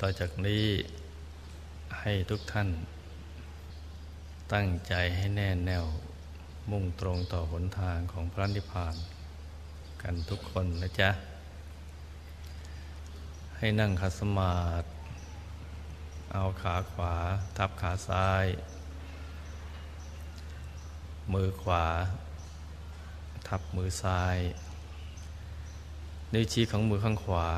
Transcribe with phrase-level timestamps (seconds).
[0.00, 0.66] ต่อจากนี้
[2.00, 2.68] ให้ทุกท่าน
[4.52, 5.86] ตั้งใจให้แน่แน่ว
[6.70, 8.94] มุ่งตรงต่อหนทางของพระนิพพาน
[10.02, 11.10] กันทุกคนนะจ๊ะ
[13.56, 14.86] ให้นั่งคัสมาธิ
[16.32, 17.14] เอาขาขวา
[17.56, 18.46] ทับขาซ้าย
[21.32, 21.86] มือขวา
[23.48, 24.36] ทับมือซ้าย
[26.32, 27.48] นิ้วชี้ของมือข้างขวา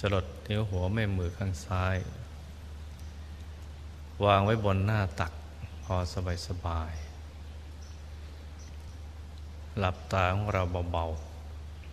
[0.00, 1.96] จลดนิ้วหัวแม่มือข้างซ้าย
[4.24, 5.32] วางไว้บนหน้าตัก
[5.84, 6.92] พอสบายสบาย
[9.78, 10.62] หลับตาของเรา
[10.92, 11.04] เบา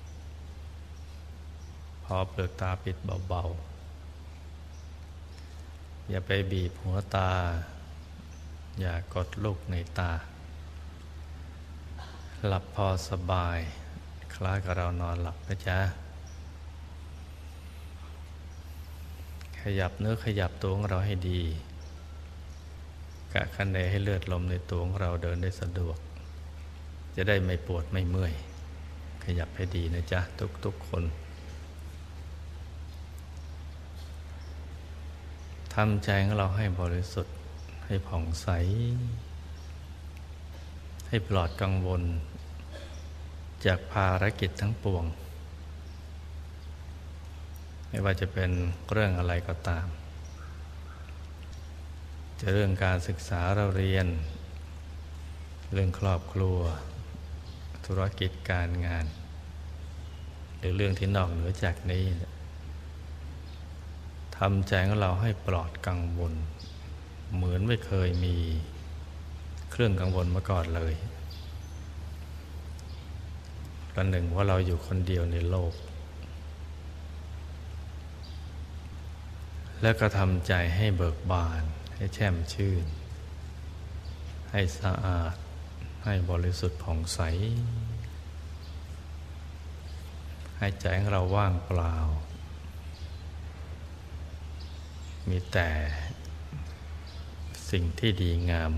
[0.03, 2.97] ๆ พอเปลือกตาปิด
[3.29, 7.31] เบาๆ อย่าไปบีบหัวตา
[8.81, 10.11] อย่ากดลูกในตา
[12.47, 13.59] หลับพอสบาย
[14.33, 15.79] คล้ายกับเรานอนหลับนะจ๊ะ
[19.79, 21.41] ยับเนื้อขยับตัวของเราให้ดี
[23.33, 25.97] กะคันเดให้เลือดลมในตัวของเราเดินได้สะดวก
[27.15, 28.33] จะได้ไม่ปวดไม่เมื่อย
[29.23, 30.19] ขยับให้ดีนะจ๊ะ
[30.65, 31.03] ทุกๆคน
[35.73, 37.35] ทำใจของเราให้บริสุทธิ์
[37.85, 38.47] ให้ผ่องใส
[41.07, 42.01] ให้ปลอดกังวล
[43.65, 45.03] จากภารกิจทั้งปวง
[47.89, 48.51] ไม่ว่าจะเป็น
[48.91, 49.87] เรื่องอะไรก็ตาม
[52.39, 54.07] จะเรื่องการศึกษาเราเรียน
[55.73, 56.59] เรื่องครอบครัว
[57.85, 59.05] ธุรกิจการงาน
[60.57, 62.05] หรือเรื่องที่นอกเหนือจากนี้
[64.37, 66.33] ทำใจของเราให้ปลอดกังวล
[67.35, 68.35] เหมือนไม่เคยมี
[69.71, 70.93] เครื่องกังวลมาก่อนเลย
[73.93, 75.73] ประหนึ่งว่าเราอยู่คนเดียวในโลก
[79.81, 81.63] แล้วก็ทำใจให้เบิกบาน
[81.95, 82.85] ให้แช่มชื่น
[84.51, 85.35] ให้สะอาด
[86.03, 87.19] ให้บริสุทธิ์ผ่องใส
[90.57, 91.95] ให้ใจของเราว่างเปล่า
[95.29, 95.69] มีแต่
[97.71, 98.71] สิ่งที่ดีงาม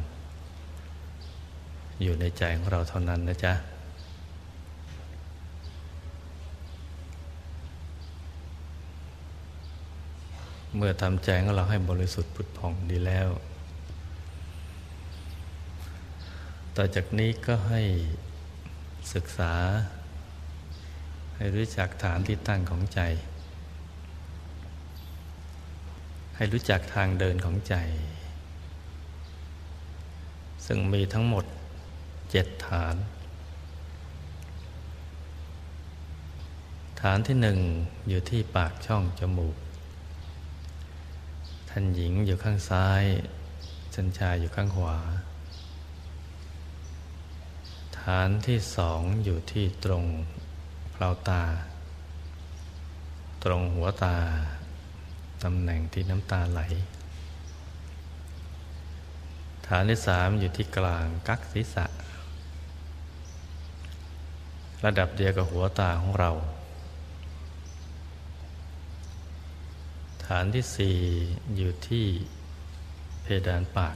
[2.02, 3.54] อยู่ในใจของเราเท่านั้นนะจ๊ะ
[10.76, 13.30] เมื่อทำใจของเราให้บริสุทธิ์พุทธผ่องดีแล้ว
[16.76, 17.82] ต่อจากนี้ก็ให้
[19.14, 19.54] ศึกษา
[21.36, 23.02] ให้รู้จักฐานที่ตั้งของใจ
[26.36, 27.76] ให้รู้จักทางเดินของใจ
[30.66, 31.46] ซึ่งมีทั้งหมด
[32.32, 32.96] เจ็ดฐาน
[37.02, 37.60] ฐานที่หนึ่ง
[38.10, 43.04] อยู่ที่ปากช่องจมูกานหญิงอยู่ข้างซ้าย
[43.94, 44.98] ท่านชายอยู่ข้างขวา
[48.00, 50.06] ฐานที่สองอยู่ที่ตรง
[50.92, 51.44] เปล่าตา
[53.44, 54.18] ตรงหัวตา
[55.44, 56.62] ตำแหน่งที่น้ำตาไหล
[59.68, 61.86] ฐานที่สามอยู่ที่กลางกักศีรษะ
[64.86, 66.32] ระดับเดียวกับหัวตาของเรา
[70.34, 70.98] ฐานที่สี่
[71.56, 72.08] อยู่ที่
[73.22, 73.90] เพดานปา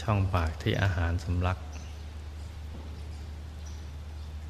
[0.00, 1.58] ช่องปากที่อาหารสำลัก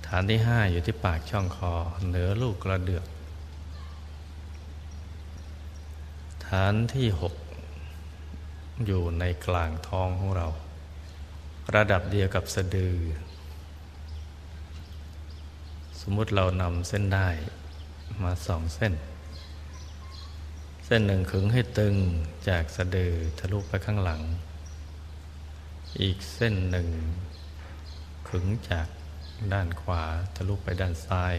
[0.07, 1.73] ฐานที่ห้าอยู่ที่ปากช่องคอ
[2.09, 3.07] เหนือลูกกระเดือก
[6.49, 7.35] ฐานที่หก
[8.87, 10.47] อยู่ในกลางท้องของเรา
[11.75, 12.97] ระดับเดียวกับสะดือ
[16.01, 17.29] สมมุติเรานำเส้นได้
[18.23, 18.95] มาสองเส้น
[20.95, 21.95] ส้นหนึ่งขึงให้ตึง
[22.49, 24.23] จากสะดือทะลุไปข้างหลัง
[26.01, 26.89] อีกเส้นหนึ่ง
[28.29, 28.89] ขึงจาก
[29.53, 30.03] ด้านขวา
[30.37, 31.35] ทะลุไปด้านซ้าย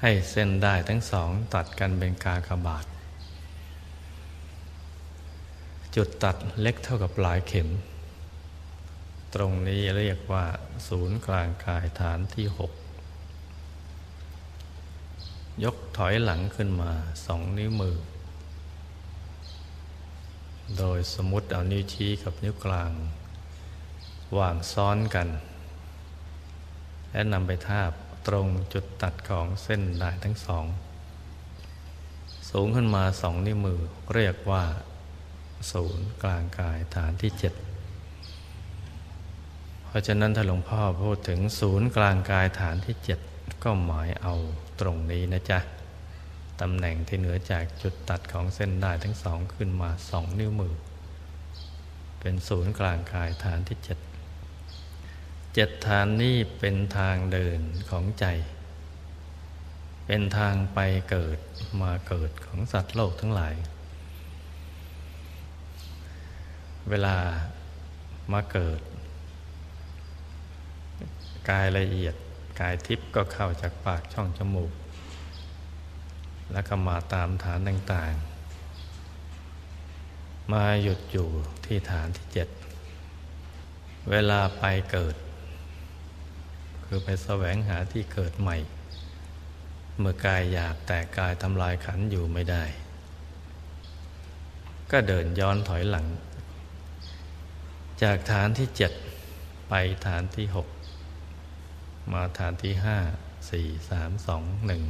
[0.00, 2.86] ให้เส้นได้ทั้งสองตัดกันเป็นกากบาท
[5.94, 7.68] จุดตัดเล็กเท่ากับปลายเข็ม
[9.34, 10.46] ตรงนี้เรียกว่า
[10.88, 12.72] ศูนย์กลางกายฐานที่หก
[15.64, 16.92] ยกถอยหลังขึ้นมา
[17.26, 17.96] สองนิ้วมือ
[20.78, 22.90] โดยสมมติเอานิ้วชี้กับนิ้วกลาง
[24.38, 25.28] วางซ้อนกัน
[27.12, 27.90] และนำไปทาบ
[28.26, 30.64] ตรงจุดตัดของเส้นได้ทั้งสอง
[32.50, 33.80] สูงขึ้นมาสองนิ้วมือ
[34.14, 34.64] เรียกว่า
[35.72, 37.54] ศูนย์กลางกายฐานที่เจ็ด
[39.86, 43.20] เพราะฉะนั้นถ้าหลวงพ่อพูดถึงศูนย์กลางกายฐานที่เจ็ด
[43.64, 44.34] ก็หมายเอา
[44.80, 45.58] ตรงนี้นะจ๊ะ
[46.60, 50.74] ตำแหน่งที่เหนือจากจุดตัดของเส้นได้ทั้งสองขึ้นมาสองนิ้วมือ
[52.20, 53.98] เป็นศูนย์กลางกายฐานที่เจ็ด
[55.54, 57.60] เจ็ดฐานนี้เป็นทางเดิน
[57.90, 58.26] ของใจ
[60.06, 60.78] เป็นทางไป
[61.10, 61.38] เกิด
[61.82, 63.54] มาเกิดของสัตว์โลกทั้งหลาย
[66.88, 67.16] เวลา
[68.32, 68.80] มาเกิด
[71.50, 72.14] กายละเอียด
[72.60, 74.72] กายทิพย์ก็เข้าจากปากช่องจมูก
[76.52, 78.32] แล้วก็มาตามฐานต่างๆ
[80.52, 81.28] มาหยุดอยู่
[81.66, 82.48] ที่ฐานที่เจ็ด
[84.10, 85.14] เวลาไปเกิด
[86.84, 88.56] คือไปแสวงหาที่เกิดใหม่
[89.98, 92.64] เมื่อกายหยาบแต่กายทำลายขันอยู่ไม่ได้
[94.90, 96.06] ก็เดินย้อนถอยหลัง
[98.02, 98.92] จากฐานที่เจ็ด
[99.68, 99.72] ไป
[100.06, 100.68] ฐานที่หก
[102.10, 102.98] มาฐานที่ห้า
[103.50, 104.82] สี่สามสองหนึ่ง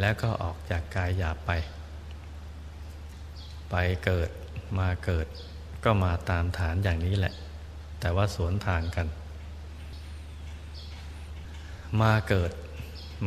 [0.00, 1.50] แล้วก็ออกจากกายหยาบไป
[3.70, 4.30] ไปเกิด
[4.78, 5.26] มาเกิด
[5.84, 7.34] ก็มาตามฐานอย่างนี้แหละ
[8.00, 9.06] แต่ว่าสวนทางกัน
[12.02, 12.52] มาเกิด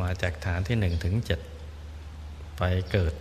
[0.00, 1.40] มาจากฐานที่หนึ่งถึงเจ็ด
[2.58, 2.62] ไป
[2.92, 3.14] เกิด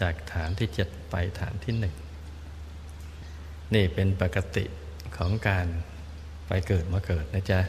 [0.00, 1.94] จากฐานที่เจ็ดไปฐานที่หนึ่ง
[3.74, 4.64] นี่เป็นปกติ
[5.16, 5.66] ของการ
[6.48, 7.60] ไปเกิดมาเกิดนะจ๊ะ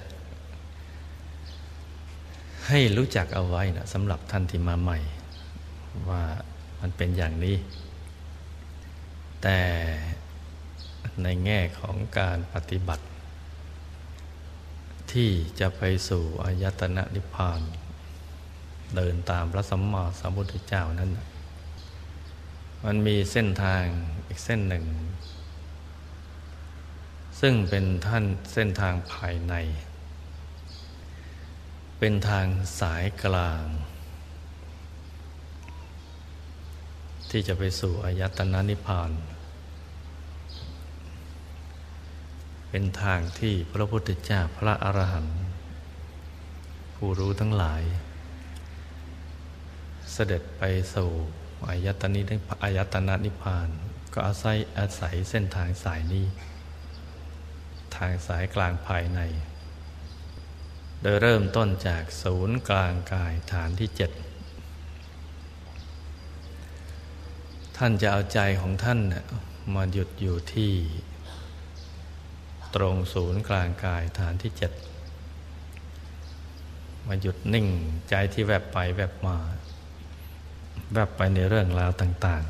[2.67, 4.99] ให้รู้จักเอาไว้นะสำหรับท่านที่มาใหม่
[6.09, 6.23] ว่า
[6.81, 7.55] มันเป็นอย่างนี้
[9.43, 9.59] แต่
[11.23, 13.05] ในแง่ของการปฏิบัติ
[15.11, 15.29] ที่
[15.59, 17.61] จะไปสู่อายตนะนิพพาน
[18.95, 21.11] เดินตามพระสัมมาสัมพุทธเจ้านั้น
[22.85, 23.83] มันมีเส้นทาง
[24.27, 24.85] อีกเส้นหนึ่ง
[27.39, 28.23] ซึ่งเป็นท่าน
[28.53, 29.53] เส้นทางภายใน
[32.03, 32.47] เป็นทาง
[32.79, 33.63] สายกลาง
[37.29, 39.11] ที่จะไปสู่อายตนะนิพพาน
[42.69, 45.39] เป็นทางที่พระพุทธเจ้าพระอรหันต์
[46.95, 47.83] ผู้รู้ทั้งหลาย
[50.11, 50.63] เสด็จไป
[50.93, 51.09] สู่
[51.69, 52.21] อายตนิ
[52.63, 53.67] อายตนะนิพพาน
[54.13, 56.25] ก็อาศัยอาศัยเส้นทางสายนี้
[57.95, 59.21] ทางสายกลางภายใน
[61.01, 64.11] โดยเริ่มต้นจากศูนย์กลางกายฐานที่เจ็ด
[67.77, 68.99] ท่านจะเอาใจของท่าน
[69.75, 70.73] มาหยุดอยู่ที่
[72.75, 74.71] ตรงศูนย์กลางกายฐานที่เจ็ด
[77.07, 77.67] มาหยุดนิ่ง
[78.09, 79.37] ใจที่แวบไปแวบมา
[80.93, 82.43] แวบไปในเรื่องราวต่าง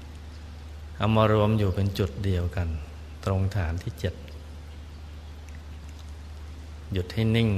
[0.00, 2.68] ๆ เอามารวมอยู่เป็นจุดเดียวกัน
[3.24, 4.14] ตรงฐานที่เจ็ด
[6.92, 7.50] หยุดให้นิ่ง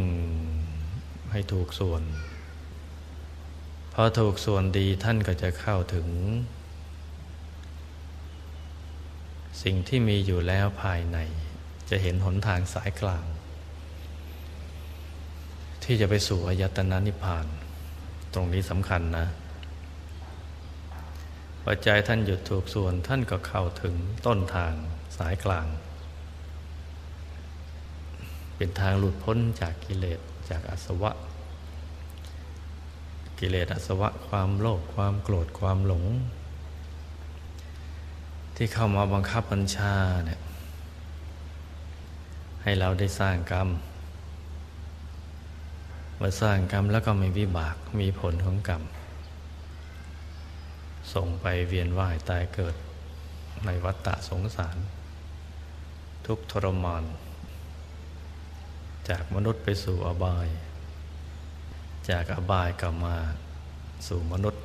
[1.31, 2.03] ให้ถูกส่วน
[3.95, 6.09] พอถูกส่วนดีท่านก็จะเข้าถึง
[9.63, 11.19] สิ่งที่มีอยู่แล้วภายใน
[11.91, 13.25] จะเห็นหนทางสายกลาง
[15.85, 17.47] ที่จะไปสู่อายตนะนิพพาน
[18.35, 19.27] ตรงนี้สำคัญนะ
[21.67, 23.95] ปัจจัยท่านหยุดถูกส่วนท่านก็เข้าถึง
[24.27, 24.73] ต้นทาง
[25.17, 25.67] สายกลาง
[28.63, 30.21] เป็นทางหลุดพ้นจากกิเลส
[30.51, 31.13] จากอาสวะ
[33.39, 36.05] กิเลสอาสวะความโลภความโกรธความหลง
[38.57, 39.95] ที่เข้ามาบังคับบัญชา
[40.27, 40.41] เนี่ย
[42.63, 43.69] ให้เราได้สร้างกรรม
[46.21, 48.83] มื่อสร้างกรรมแล้วก็มีวิบากมีผลของกรรม
[51.13, 52.75] ส่งไปเวียนว่ายตายเกิด
[53.65, 54.77] ในวัฏฏะสงสาร
[56.27, 57.05] ทุกทรมาน
[59.09, 60.49] จากมนุษย์ไปสู่อบาย
[62.11, 63.17] จากอบายกลับมา
[64.07, 64.63] สู่มนุษย์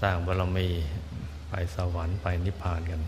[0.00, 0.68] สร้างบารมี
[1.48, 3.00] ไปสวรรค์ไปนิพพานกัน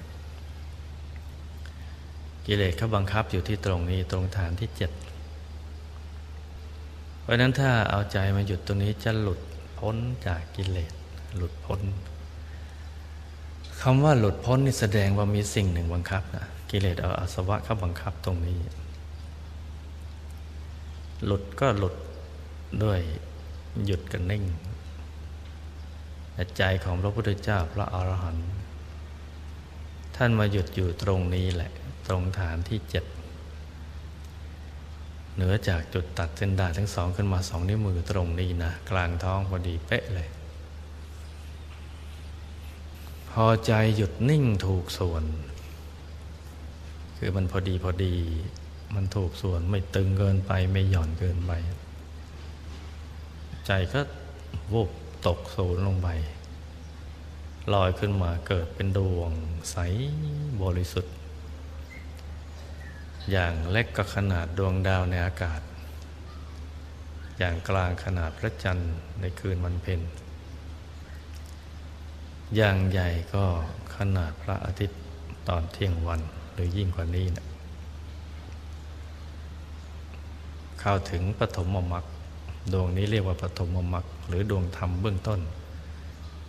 [2.47, 4.91] กิเลสเขาบังคับอยู่ที่ตรงนี้ตรงฐานที่เจ็ด
[7.21, 9.41] เพราะนั้นถ้าเอาใจมาหยุดตรงนี้จะหลุด
[9.79, 9.97] พ้น
[10.27, 10.93] จากกิเลส
[11.37, 11.81] หลุดพ้น
[13.81, 18.59] คำว่าหลุดพ้นนี่แสดงว่ามีสิ่งหนึ่งบังคับนะกิเลสเอาอาสวะเขาบังคับตรงนี้
[21.25, 21.95] หลุดก็หลุด
[22.85, 23.01] ด้วย
[23.87, 24.45] หยุดกันนิ่ง
[26.57, 28.49] ใจของพระพุทธเจ้าพระอรหันต์
[30.17, 31.71] ท่านมาหยุดอยู่ตรงนี้แหละ
[32.07, 33.05] ตรงฐานที่เจ็ด
[35.35, 40.29] เหนือจากจุดตัดเส้นด้าทั้งสองขึ้นมาสองนิ้วมือตรงนี้นะ กลางท้องพอดีเป๊ะเลย
[43.31, 45.25] พอใจหยุดนิ่งถูกส่วน
[47.19, 48.15] คือมันพอดีพอดี
[48.95, 51.53] มันถูกส่วนไม่ตึงเกินไปไม่หย่อนเกินไป
[53.67, 54.01] ใจก็
[54.73, 54.91] วุบ
[55.27, 56.09] ตกศูนย์ลงไป
[57.75, 59.31] ลอยขึ้นมาเกิดเป็นดวง
[59.71, 59.77] ใส
[60.63, 61.15] บริสุทธิ์
[63.31, 65.61] อย่างเล็กก็ขนาดดวงดาวในอากาศ
[67.39, 70.01] อย่างกลางขนาดพระจันทร์ในคืนวันเพ็ญ
[72.57, 73.45] อย่างใหญ่ก็
[73.97, 75.01] ขนาดพระอาทิตย์
[75.49, 76.21] ตอนเที่ยงวัน
[76.53, 77.47] หรือยิ่งกว่านี้นะ
[80.89, 82.05] เข้าถึงปฐมมรรค
[82.73, 85.41] ดวงนี้เรียกว่าปฐมมรรคหรือดวงธรรมเบื้องต้น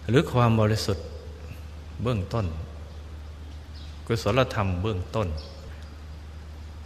[0.09, 1.05] หรือความบริสุทธิ์
[2.03, 2.45] เบื้องต้น
[4.05, 5.27] กุศลธรรมเบื้องต้น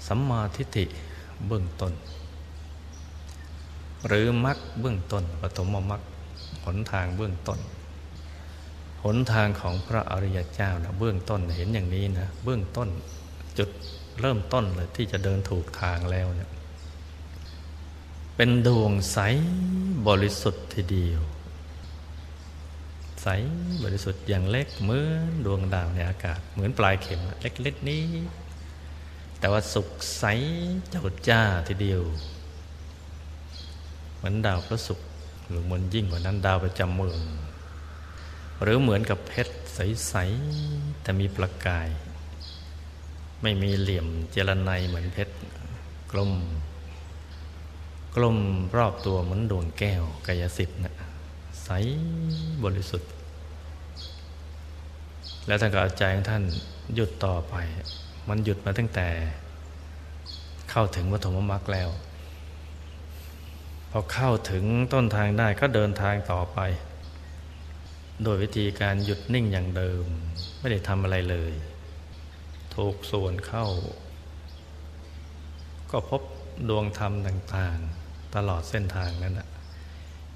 [0.07, 0.85] สัมมาทิฏฐิ
[1.47, 1.93] เบื้องต้น
[4.07, 6.01] หรือมรรคเบื้องต้นปฐมมรรค
[6.65, 7.59] หนทางเบื้องต้น
[9.03, 12.89] หนทางของพระอริยเจ้านะเบื้องต้นเห็นอย่างนี้นะเบื้องต้น
[13.57, 13.69] จุด
[14.21, 16.51] เริ่มต้นเลยที่จะเดินถูกทางแล้วเนี่ย
[18.35, 19.17] เป็นดวงใส
[20.07, 21.21] บริสุทธิ์ทีเดียว
[23.21, 23.27] ใส
[23.83, 28.05] บริสุทธิ์อย่างเล็กเหมือนดวงดาวในอากาศ เหมือนปลายเข็มเล็กๆนี้
[29.39, 30.23] แต่ว่าสุขใส
[30.89, 32.01] เจ้าจ้าทีเดียว
[34.15, 35.07] เหมือนดาวพระศุกร์
[35.47, 37.19] หรือมันยิ่งกว่านั้นดาวประจำเมือง
[38.61, 40.13] หรือเหมือนกับเพชรใส
[40.57, 41.89] ๆ แต่มีประกาย
[43.41, 45.35] ไม่มีเหลี่ยมเจรไนเหมือนเพชร
[46.11, 46.31] กลม
[48.15, 48.37] กลม
[48.77, 50.95] รอบตัวเหมือนดวงแก้วกายสิทธิ์นะ
[51.63, 51.69] ใส
[52.63, 53.11] บริสุทธิ์
[55.47, 56.43] แล้วท่านก็เอาใจของท่าน
[56.95, 57.55] หยุดต่อไป
[58.29, 59.09] มันหยุดมาตั้งแต่
[60.71, 61.89] เข้าถึงวัฏมมรรคแล้ว
[63.91, 64.63] พอเข้าถึง
[64.93, 66.59] ต้นทางได้ก็เดินทางต่อไป
[68.23, 70.03] โดยวิธีการหยุดนิ่งอย่างเดิม
[70.59, 71.53] ไม่ได้ทำอะไรเลย
[72.75, 73.67] ถูกส่วนเข้า
[75.91, 76.21] ก็พบ
[76.69, 78.00] ดวงธรรมต่าง ๆ
[78.35, 79.49] ตลอดเส้นทางนั้นนะ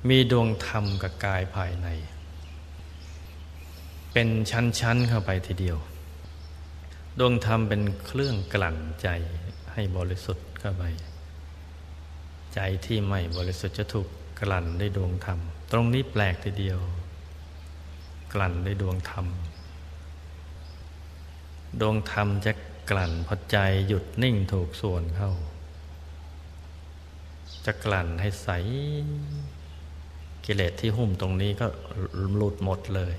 [0.10, 1.88] มีดวงธรรมกับกายภายใน
[4.14, 5.78] เป็นชั้นๆเข้าไปทีเดียว
[7.20, 9.08] ดวงธรรมเป็นเครื่องกลั่นใจ
[9.74, 10.84] ให้บริสุทธิ์เข้าไป
[12.54, 14.08] ใจที่ไม่บริสุทธิ์จะถูก
[14.42, 15.40] กลั่นด้วยดวงธรรม
[15.72, 16.80] ตรงนี้แปลกทีเดียว
[18.34, 19.28] กลั่นด้วยดวงธรรม
[21.82, 22.52] ดวงธรรมจะ
[22.90, 25.32] กลั่นพอใจหยุดนิ่งถูกส่วนเข้า
[27.66, 28.50] จะกลั่นให้ใส
[30.46, 31.68] กิเลสที่หุ้มตรงนี้ก็
[32.36, 33.14] หลุดหมดเลย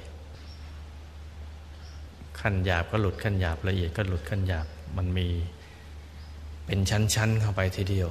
[2.40, 5.28] ขั้นหยาบก็หลุดขั้นหยาบละเอียดก็หลุดขั้นหยาบมันมี
[6.66, 8.10] เป็นชั้นๆเข้าไปทีเดียว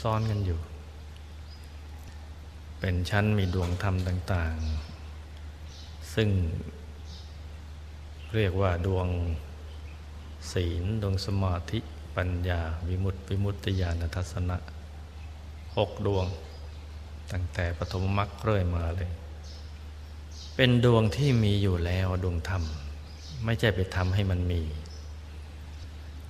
[0.00, 0.60] ซ้อนๆกันอยู่
[2.80, 4.54] เป็นชั้นมีดวงธรรมต่าง
[5.34, 6.28] ๆ ซึ่ง
[8.34, 9.08] เรียกว่าดวง
[10.52, 11.78] ศีล ดวงสมาธิ
[12.16, 14.56] ปัญญา วิมุตติ วิมุตติญาณทัศนะ
[15.76, 16.26] หกดวง
[17.32, 19.10] ตั้งแต่ปฐมมรรคเรื่อยมาเลย
[20.56, 22.62] เป็นดวงที่มีอยู่แล้วดวงธรรม
[23.44, 24.62] ไม่ใช่ไปทำให้มันมี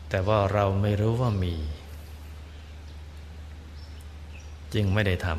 [0.08, 1.54] แต่ว่าเราไม่รู้ว่ามี
[4.74, 5.36] จึงไม่ได้ทำ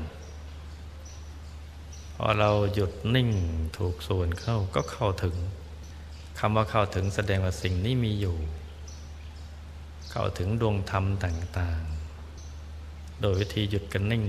[2.16, 3.30] พอเราหยุดนิ่ง
[3.78, 5.36] ถูกส่วนเข้าก็เข้าถึง
[6.40, 8.38] คำว่าเข้าถึงแสดงว่าสิ่งนี้มีอยู่
[10.12, 11.97] เข้าถึงดวงธรรมต่างๆ
[13.22, 14.24] โดยวิธีหยุดกันนิ่ง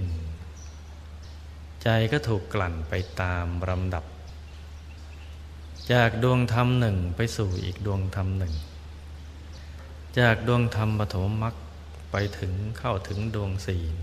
[1.82, 4.04] ใจก็ถูกกลั่นไปตามลำดับ
[5.92, 8.54] จากดวงธรรมหนึ่งไปสู่อีกดวงธรรมหนึ่ง
[10.18, 11.54] จากดวงธรรมปฐมมรรค
[12.10, 13.96] ไปถึงเข้าถึงดวงศีล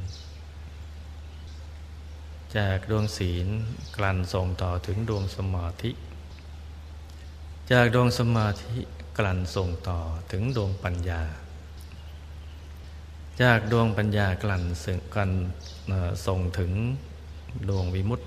[2.57, 3.47] จากดวงศีล
[3.97, 5.91] กลั่นส่งต่อถึงดวงสมาธิ
[7.71, 8.77] จากดวงสมาธิ
[9.17, 9.99] กลั่นส่งต่อ
[10.31, 11.21] ถึงดวงปัญญา
[13.43, 14.63] จากดวงปัญญากลั่น
[15.15, 15.31] กัน
[16.27, 16.71] ส่งถึง
[17.69, 18.25] ดวงวิมุตติ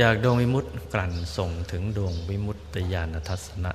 [0.00, 3.72] จากดวงวิมุตติกลั่นส่งถึงดวงวิมุตติญาณทัศนะ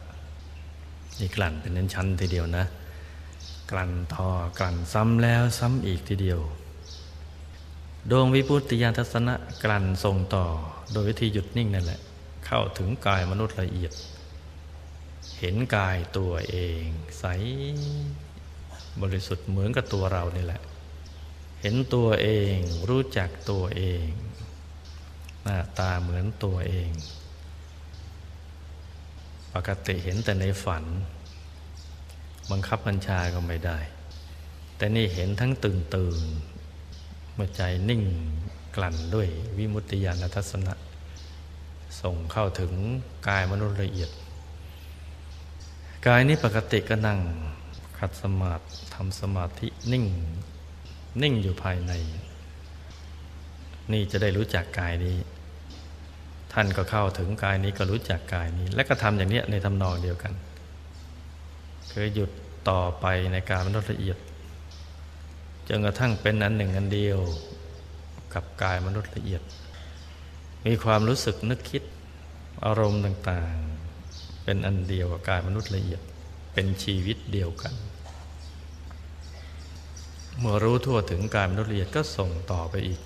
[1.20, 2.66] นี่กลั่นเป็นชั้นทีเดียวนะ
[3.72, 6.40] กลั่นทอกลั่นซ้ำแล้วซ้ำอีกทีเดียว
[8.12, 10.46] ดวงวิพุตติยานทัศนะกลั่นส่งต่อ
[10.92, 12.00] โดยวิธีหยุดนิ่งนั่นแหละ
[12.46, 13.94] เข้าถึงกายมนุษย์ละเอียด
[15.40, 16.84] เห็นกายตัวเอง
[17.20, 17.26] ใส
[19.02, 20.62] บริสุทธิ์เหมือนกับตัวเรานี่แหละ
[21.62, 22.58] เห็นตัวเอง
[22.90, 24.08] รู้จักตัวเอง
[25.44, 26.92] หน้าตาเหมือนตัวเอง
[29.54, 30.84] ปกติเห็นแต่ในฝัน
[32.52, 33.80] บังคับบัญชาก็ไม่ได้
[34.78, 36.22] แต่นี่เห็นทั้งตื่นตื่น
[37.34, 38.04] เมื่อใจนิ่ง
[38.76, 40.74] กลั่นด้วยวิมุตติญาณทัศนะ
[42.02, 42.72] ส่งเข้าถึง
[43.28, 44.12] กายมนุษย์ละเอียด
[46.08, 47.20] กายนี้ปกติก็นั่ง
[48.04, 48.64] ขัดสมาธิ
[48.96, 50.06] ทำสมาธินิ่ง
[51.22, 51.92] นิ่งอยู่ภายใน
[53.92, 55.18] นี่จะได้รู้จักกายนี้
[56.54, 60.34] ท่านก็เข้าถึงกายนี้ก็รู้จักกายนี้ และก็ทำอย่างนี้ในทำนองเดียวกัน
[61.92, 62.30] คือหยุด
[62.70, 64.18] ต่อไปในการมนุษย์ละเอียด
[65.70, 67.20] จนกระทั่งเป็นอันหนึ่งอันเดียว
[68.34, 69.42] กับกายมนุษย์ละเอียด
[70.66, 71.84] มีความรู้สึกนึกคิด
[72.66, 76.02] อารมณ์ต่างๆ เป็นอันเดียวกับกายมนุษย์ละเอียด
[76.54, 77.74] เป็นชีวิตเดียวกัน
[80.40, 83.02] เมื่อรู้ทั่วถึงกายมนุษย์ละเอียดก็ส่งต่อไปอีก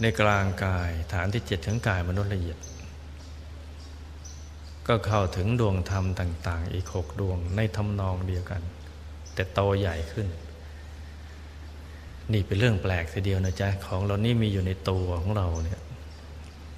[0.00, 2.58] ในกลางกายฐานที่เจ็ดถึงกายมนุษย์ละเอียด
[4.86, 8.62] ก็เข้าถึงดวงธรรมต่าง ๆ อีกหกดวงในทำนองเดียวกัน
[9.34, 10.28] แต่โตใหญ่ขึ้น
[12.32, 15.80] นี่เป็นเรื่องแปลกทีเดียวนะจ๊ะ ของเรานี่มีอยู่ในตัวของเราเนี่ย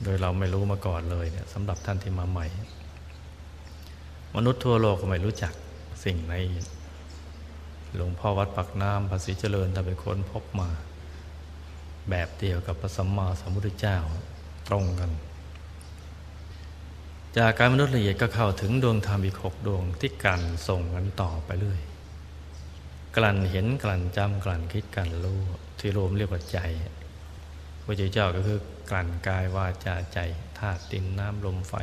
[0.03, 2.47] โดยเราไม่รู้มาก่อนเลยเนี่ยสำหรับท่านที่มาใหม่
[4.37, 5.53] มนุษย์ทั่วโลกก็ไม่รู้จัก
[6.05, 6.35] สิ่งใน
[7.97, 10.69] หลวงพ่อวัดปักน้ำภาษีเจริญท่านเป็นคนพบมา
[12.11, 13.99] แบบเดียวกับพระสัมมาสัมพุทธเจ้า
[14.69, 15.11] ตรงกัน
[17.39, 21.81] จากการมนุษย์ละเอียดก็เข้าถึงดวงธรรมอีกหกดวงที่กันส่งกันต่อไปเรื่อย
[23.17, 25.41] กลั่นเห็นกลั่นจำกลั่นคิดกลั่นรู้
[25.79, 26.59] ที่รวมเรียกว่าใจ
[27.85, 28.61] พระเจ้าก็คือ
[28.91, 30.19] กลั่นกายวาจาใจ
[30.59, 31.75] ธาตุดินน้ำลมไฟ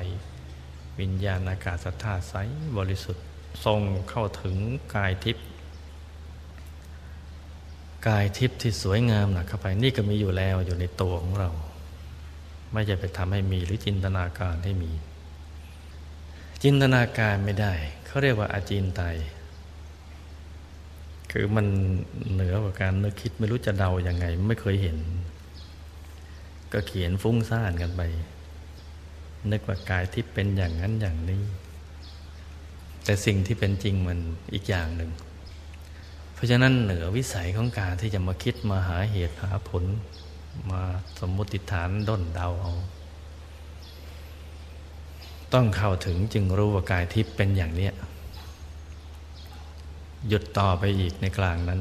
[0.99, 2.35] วิญญาณอากาศธาตุใส
[2.77, 3.25] บริสุทธิ์
[3.65, 4.57] ทรงเข้าถึง
[4.95, 5.45] กายทิพย์
[8.07, 11.49] กายทิพย์ที่สวยงามนะเข้าไปนี่ก็มีอยู่แล้วอยู่ในตัวของเรา
[12.71, 14.91] ไม่จะไปทำให้มีหรือจินตนาการให้มี
[16.63, 17.73] จินตนาการไม่ได้
[18.05, 19.01] เขาเรียกว่าอาจินไต
[21.31, 21.67] คือมัน
[22.33, 24.97] เหนือกว่าการนึกคิดไม่รู้จะเดาอย่างไง ไม่เคยเห็น
[26.73, 28.01] ก็เขียนฟุ้งซ่านกันไป
[29.51, 31.43] นึกว่ากายที่เป็นอย่างนั้นอย่างนี้
[33.03, 34.19] แต่สิ่งที่เป็นจริงมัน
[34.53, 35.11] อีกอย่างหนึ่ง
[36.43, 39.83] ราะฉะนั้นเหนือวิสัยของการที่จะมาคิดมาหาเหตุหาผล
[40.71, 40.81] มา
[41.19, 42.73] สมมติฐานด้นเดาเอา
[45.53, 47.93] ต้องเข้าถึงจึงรู้ว่ากายทิพย์เป็นอย่างเนี้ย
[50.27, 51.79] หยุดต่อไปอีกในกลางนั้น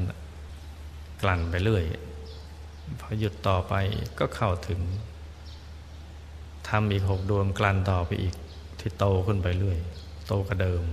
[1.21, 1.83] กลั่นไปเรื่อย
[2.99, 3.73] พอหยุดต่อไป
[4.19, 4.79] ก็เข้าถึง
[6.69, 8.35] ทำอีกหกดวงกลั่นต่อไปอีก
[8.79, 9.79] ที่โตขึ้นไปเรื่อย
[10.27, 10.83] โตกระเดิม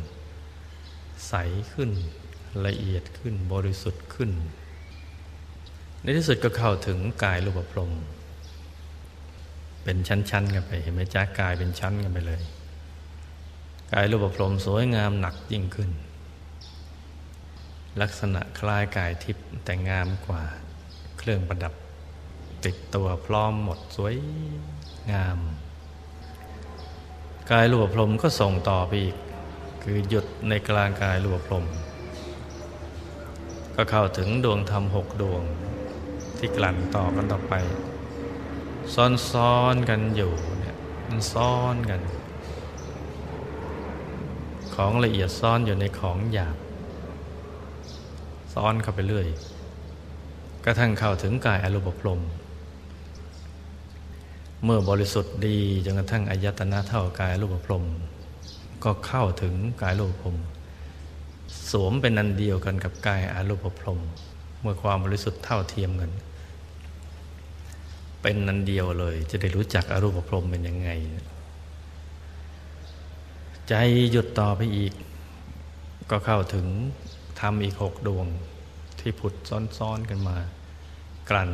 [1.29, 1.35] ใส
[1.73, 1.91] ขึ้น
[2.67, 4.31] ละเอียดขึ้นบริสุทธิ์ขึ้น
[6.03, 7.93] ในที่สุดก็เข้าถึงกายรูปพรม
[9.85, 12.43] เป็นชั้นๆกันไปเห็นไหมจ้ากายเป็นชั้นกันไปเลย
[13.93, 15.91] กายรูปพรมสวยงามหนักยิ่งขึ้น
[18.01, 20.43] ลักษณะคล้ายกายทิพย์แต่งามกว่า
[21.19, 21.75] เครื่องประดับ
[22.65, 24.15] ติดตัวพร้อมหมดสวย
[25.13, 25.39] งาม
[27.51, 29.17] กายรูปพรมก็ส่งต่อไปอีก
[29.83, 31.65] คือหยุดในกลางกายรูปพรม
[33.83, 35.43] ก็เข้าถึงดวงธรรมหกดวง
[36.39, 37.55] ที่กลั่นต่อกันต่อไป
[38.95, 40.77] ซ้อนๆกันอยู่เนี่ย
[41.09, 42.01] มันซ้อนกัน
[44.75, 46.57] ของละเอียดซ้อนอยู่ในของหยาบ
[48.55, 49.27] ซ้อนเข้าไปเรื่อย
[50.65, 52.21] กระทั่งเข้าถึงกายอรูปพรม
[54.65, 57.85] เมื่อบริสุทธิ์ดีจนกระทั่งอายตนะเท่ากายรูปพรม
[58.85, 60.39] ก็เข้าถึงกายรูปพรม
[61.71, 64.01] สวมเป็นนันเดียวกันกับกายอารูปพรม
[64.61, 66.13] เมื่อความบริสุทธิ์เท่าเทียมกัน
[68.23, 70.91] เป็นนันเดียวเลย จะได้รู้จักอารูปพรมเป็นยังไง
[73.69, 73.75] ใจ
[74.11, 74.93] หยุดต่อไปอีก
[76.11, 76.67] ก็เข้าถึง
[77.41, 78.27] ทำอีกหกดวง
[79.01, 79.35] ที่ผุด
[79.79, 80.37] ซ้อนๆกันมา
[81.31, 81.51] กลั่น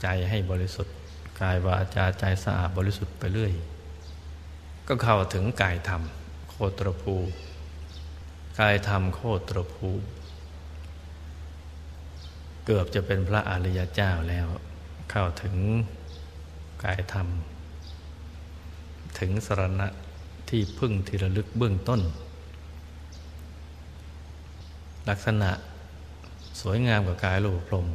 [0.00, 0.96] ใจให้บริสุทธิ์
[1.40, 3.52] กายวาจาใจสะอาดบริสุทธิ์ไปเรื่อย
[4.88, 6.02] ก็เข้าถึงกายธรรม
[6.48, 7.14] โคตรภู
[8.60, 9.88] กายธรรมโคตรภู
[12.64, 14.46] เกือบจะเป็นพระอริยเจ้าแล้ว
[15.10, 15.54] เข้าถึง
[16.84, 17.28] กายธรรม
[19.18, 19.88] ถึงสรณะ
[20.48, 22.00] ที่พึ่งที่ระลึกเบื้องต้น
[25.08, 25.50] ลักษณะ
[26.60, 27.88] สวยงามกว่ากายรูปพรม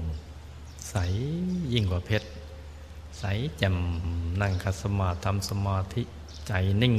[0.89, 0.95] ใส
[1.73, 2.28] ยิ่งกว่าเพชร
[3.19, 3.23] ใส
[3.58, 3.78] แจ่ม
[4.41, 6.04] นั่งคัสมาทำสมาธิ
[6.47, 6.95] ใจนิ่ง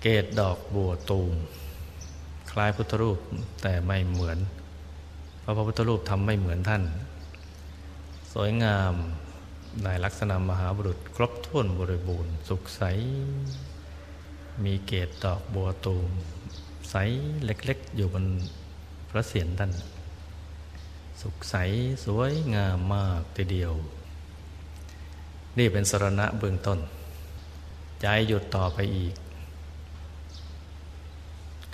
[0.00, 1.34] เกตดอกบัวตูม
[2.58, 3.18] ล้ายพุทธรูป
[3.62, 4.38] แต่ไม่เหมือน
[5.40, 6.82] เพราะพระพุทธรูปทำไม่เหมือนท่าน
[8.32, 8.94] สวยงาม
[9.84, 12.82] ในลักษณะมหาบุรุษครบถ้วนบริบูรณ์ สุขใส
[14.64, 16.10] มีเกตดอกบัวตูม
[16.90, 16.94] ใส
[17.44, 18.24] เล็กๆ อยู่บน
[19.10, 19.72] พระเศียรท่าน
[21.20, 21.54] สุขใส
[22.04, 23.72] สวยงามมากทีเดียว
[25.58, 26.78] นี่เป็นสรณะเบื้องต้น
[28.00, 29.14] ใจหยุดต่อไปอีก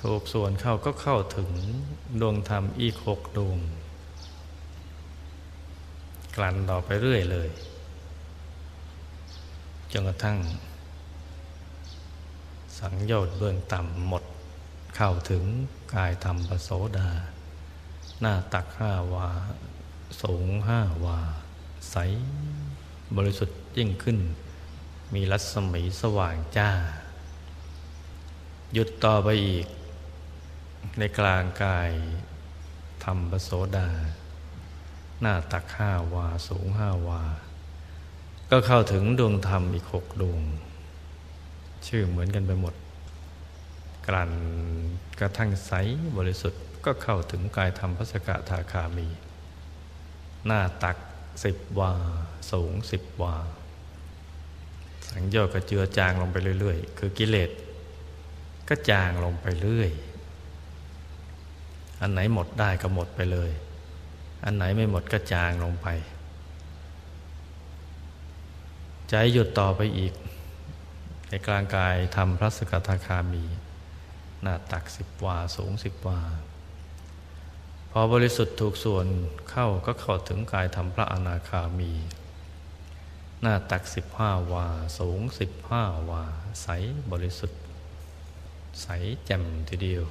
[0.06, 1.50] ถูกส่วนเข้าก็เข้าถึง
[2.20, 3.58] ดวงธรรมอีกหกดวง
[6.36, 7.48] กลั่นต่อไปเรื่อยเลย
[9.92, 10.38] จนกระทั่ง
[12.78, 14.24] สังโยชน์เบื้องต่ำหมด
[14.96, 15.44] เข้าถึง
[15.94, 17.08] กายธรรมปโสดา
[18.20, 19.28] หน้าตักห้าวา
[20.22, 21.18] สูงห้าวา
[21.90, 21.96] ใส
[23.16, 24.18] บริสุทธิ์ยิ่งขึ้น
[25.14, 26.70] มีรัศมีสว่างจ้า
[28.72, 29.66] หยุดต่อไปอีก
[30.98, 31.90] ในกลางกาย
[33.04, 33.88] ธรรมปโสดา
[35.20, 37.22] หน้าตักห้าวา สูงห้าวา
[38.50, 40.42] ก็เข้าถึงดวงธรรมอีกหกดวง
[41.86, 42.74] ชื่อเหมือนกันไปหมด
[44.08, 44.32] กลั่น
[45.20, 45.72] กระทั่งใส
[46.16, 49.08] บริสุทธิ์ก็เข้าถึงกายธรรมพัสกะทาคามี
[50.46, 50.96] หน้าตัก
[51.44, 51.92] สิบวา
[52.52, 53.36] สูงสิบวา
[55.08, 57.50] สังโยชน์ก็เจือจางลงไปเรื่อย ๆ คือกิเลส
[58.68, 59.90] ก็จางลงไปเรื่อย
[62.02, 63.50] อันไหนหมดได้ก็หมดไปเลย
[64.44, 65.86] อันไหนไม่หมดก็จางลงไป
[69.08, 70.12] ใจหยุดต่อไปอีก
[71.28, 73.44] ในกลางกายทำพระสกทาคามี
[74.42, 76.20] หน้าตักสิบวาสูงสิบวา
[77.90, 79.06] พอบริสุทธิ์ถูกส่วน
[79.50, 81.92] เข้าก็เข้าถึงกายธรรมพระอนาคามี
[83.40, 84.66] หน้าตักสิบห้าวา
[84.98, 86.22] สูงสิบห้าวา
[86.62, 86.68] ใส
[87.12, 87.60] บริสุทธิ์
[88.82, 88.86] ใส
[89.24, 90.04] แจ่มทีเดียว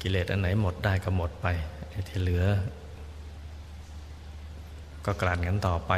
[0.00, 1.46] กิเลสอันไหนหมดได้ก็หมดไป
[1.90, 2.44] ไอ้ที่เหลือ
[5.04, 5.92] ก็กลั่นกันต่อไป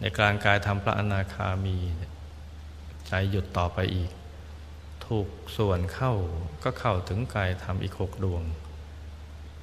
[0.00, 1.76] ในกลางกายทำพระอนาคามี
[3.06, 4.10] ใจหยุดต่อไปอีก
[5.06, 6.12] ถูกส่วนเข้า
[6.64, 8.42] ก็เข้าถึงกายธรรมอีกหกดวง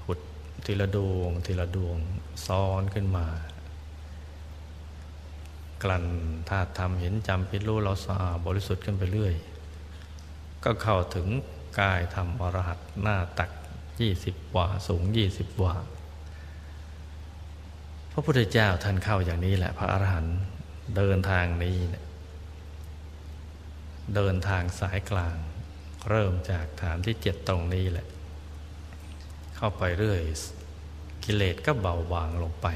[0.06, 0.20] หุด
[0.66, 1.98] ทีละดวง ทีละดวง
[2.46, 3.28] ซ้อนขึ้นมา
[5.84, 6.06] กลั่น
[6.50, 9.34] ธาตุธรรมเห็นจำพิรู้เราสะอาดบริสุทธิ์ขึ้นไปเรื่อย
[10.64, 11.28] ก็เข้าถึง
[11.80, 13.52] กายธรรมอรหัตหน้าตัก
[14.00, 15.76] ยี่สิบวาสูงยี่สิบวา
[18.12, 20.38] พระพุทธเจ้าท่านเข้าอย่างนี้แหละ พระอรหันต์
[20.96, 22.06] เดินทางนี้เนี่ย
[24.16, 25.36] เดินทางสายกลาง
[26.10, 28.08] เริ่มจากฐานที่เจ็ดตรงนี้แหละ
[29.56, 30.22] เข้าไปเรื่อย
[31.24, 32.68] กิเลสก็เบาบางลงไป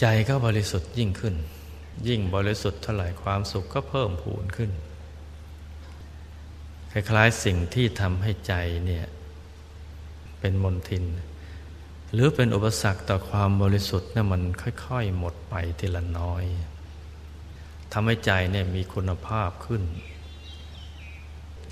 [0.00, 1.34] ใจก็บริสุทธิ์ยิ่งขึ้น
[2.08, 4.70] ยิ่งบริสุทธิ์เท่าไหร่ความสุขก็เพิ่มพูนขึ้น
[6.92, 9.04] คล้ายๆสิ่งที่ทำให้ใจเนี่ย
[10.40, 11.04] เป็นมนทิน
[12.12, 16.44] หรือเป็นอุปสรรคต่อความบริสุทธิ์เนี่ยมันค่อยๆ หมดไปทีละน้อย
[17.92, 19.82] ทำให้ใจเนี่ยมีคุณภาพขึ้น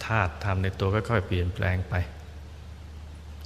[0.06, 1.94] ธาตุธรรมในตัวค่อยๆเปลี่ยนแปลงไป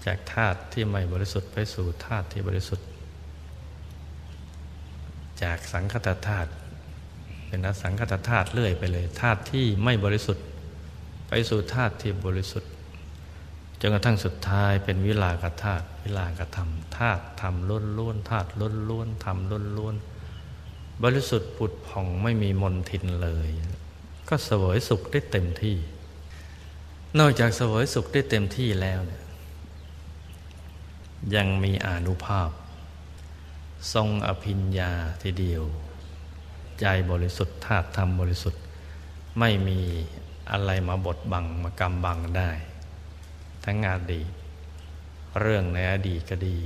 [0.07, 2.87] จากธาตุที่ไม่บริสุทธิ์ไปสู่ธาตุที่บริสุทธิ์
[5.43, 6.51] จากสังคตธาตุ
[7.47, 10.45] เป็นอสังคตธาตุเลื่อยไปเลยธาตุที่ไม่บริสุทธิ์
[11.35, 12.73] ไปสู่ธาตุที่บริสุทธิ์
[13.81, 19.95] จนกระทั่งสุดท้ายเป็นวิลากธาตุวิลากธรรมธาตุธรรมล้นล้วนธาตุล้นล้วนธรรมล้นล้วน
[21.03, 23.49] บริสุทธิ์ผุดผ่องไม่มีมนทินเลย
[24.29, 25.77] ก็เสวยสุขได้เต็มที่
[27.19, 29.23] นอกจากเสวยสุขได้เต็มที่แล้วเนี่ย
[31.35, 32.51] ยังมีอนุภาพ
[33.93, 34.93] ทรงอภิญญา
[35.23, 35.63] ทีเดียว
[36.81, 38.63] ใจบริสุทธิ์ธาตุธรรมบริสุทธิ์
[39.39, 39.81] ไม่มี
[40.53, 42.51] อะไรมาบดบังมากำบังได้
[43.65, 44.31] ทั้งอดีต
[45.41, 46.59] เรื่องในอดีตก็ดี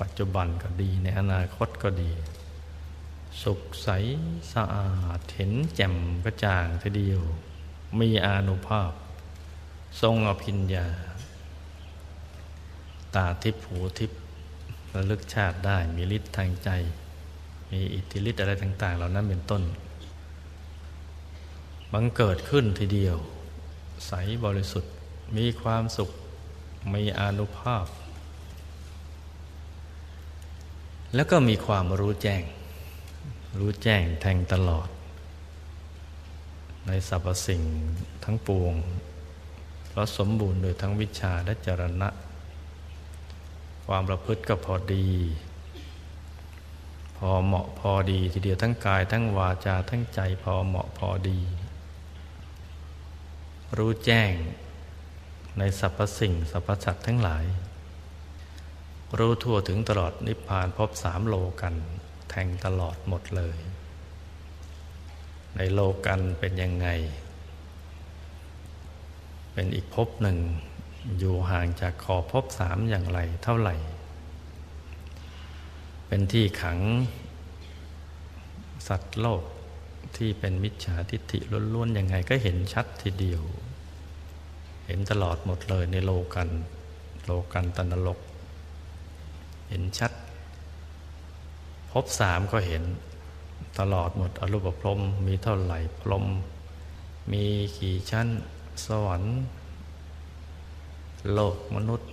[0.00, 2.10] ปัจจุบันก็ดี ในอนาคตก็ดี
[3.42, 3.88] สุขใส
[4.52, 7.20] สะอาดเห็นแจ่มกระจ่างทีเดียว
[8.00, 8.92] มีอานุภาพ
[10.00, 10.86] ทรงอภิญญา
[13.14, 14.10] ตาทิพหูทิพ
[14.94, 16.70] ระลึกชาติได้มีฤทธิ์ทางใจ
[17.70, 19.62] มีอิทธิฤทธิ์อะไรต่าง ๆ เหล่านั้นเป็นต้น
[21.92, 23.16] บังเกิดขึ้นทีเดียว
[24.06, 24.12] ใส
[24.44, 24.92] บริสุทธิ์
[25.36, 26.10] มีความสุข
[26.94, 27.86] มีอนุภาพ
[31.14, 32.42] แล้วก็มีความรู้แจ้ง
[33.58, 34.88] รู้แจ้งแทงตลอด
[36.86, 37.62] ในสรรพสิ่ง
[38.24, 38.74] ทั้งปวง
[39.88, 42.08] เพราะสมบูรณ์โดยทั้งวิชาและจรณะ
[43.86, 45.08] ความประพฤติก็พอดี
[47.16, 51.38] พอเหมาะพอดีทีเดียวทั้งกายทั้งวาจาทั้งใจพอเหมาะพอดี
[53.78, 54.32] รู้แจ้ง
[55.58, 57.44] ในสรรพสิ่งสรรพสัตว์ทั้งหลาย
[59.18, 61.74] รู้ทั่วถึงตลอดนิพพานพบสามโลกัน
[62.30, 63.58] แทงตลอดหมดเลย
[65.56, 66.88] ในโลกันเป็นยังไง
[69.52, 70.38] เป็นอีกภพหนึ่ง
[71.18, 73.76] อยู่ห่างจากขอภพสามอย่างไรเท่าไหร่
[76.06, 76.78] เป็นที่ขัง
[78.88, 79.42] สัตว์โลก
[80.16, 81.38] ที่เป็นมิจฉาทิฏฐิ
[81.74, 83.42] ล้วนๆยังไงก็เห็นชัดทีเดียว
[84.86, 86.48] เห็นตลอดหมดเลยในโลกัน
[87.24, 88.18] โลกันตนรก
[89.68, 90.12] เห็นชัด
[91.90, 92.82] พบสามก็เห็น
[93.78, 96.24] ตลอดหมดอรูปพรมมีเท่าไหร่พรม
[97.32, 97.44] มี
[97.78, 98.28] กี่ชั้น
[98.86, 99.36] สวรรค์
[101.32, 102.10] โลกมนุษย์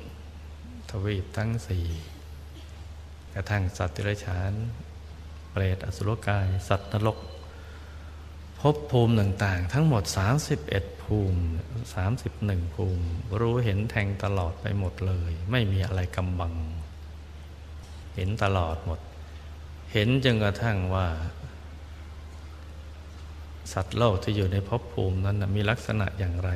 [0.90, 1.86] ทวีปทั้งสี่
[3.34, 4.52] กระทั่งสัตว์ติรฉาน
[5.52, 7.18] เปรตอสุรกาย สัตว์นรก
[8.62, 10.04] พบภูมิต่างๆ ทั้งหมด
[10.54, 11.42] 31 ภูมิ
[12.08, 13.06] 31 ภูมิ
[13.40, 16.54] รู้เห็นแทงตลอดไปหมดเลย ไม่มีอะไรกำบัง
[18.16, 19.00] เห็นตลอดหมด
[19.94, 21.08] เห็นจนกระทั่งว่า
[23.74, 26.52] สัตว์โลกที่อยู่ในภพภูมินั้นมีลักษณะอย่างไร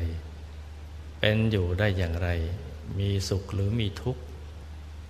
[1.20, 2.30] เป็นอยู่ได้อย่างไร
[3.00, 4.22] มีสุขหรือมีทุกข์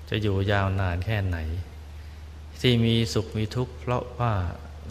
[0.09, 1.37] จะอยู่ยาวนานแค่ไหน
[2.61, 4.33] ที่มีสุขมีทุกข์เพราะว่า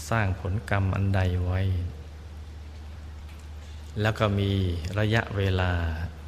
[0.08, 1.60] สร้างผลกรรมอันใดไว้
[4.00, 4.50] แล้วก็มี
[4.98, 5.70] ระยะเวลา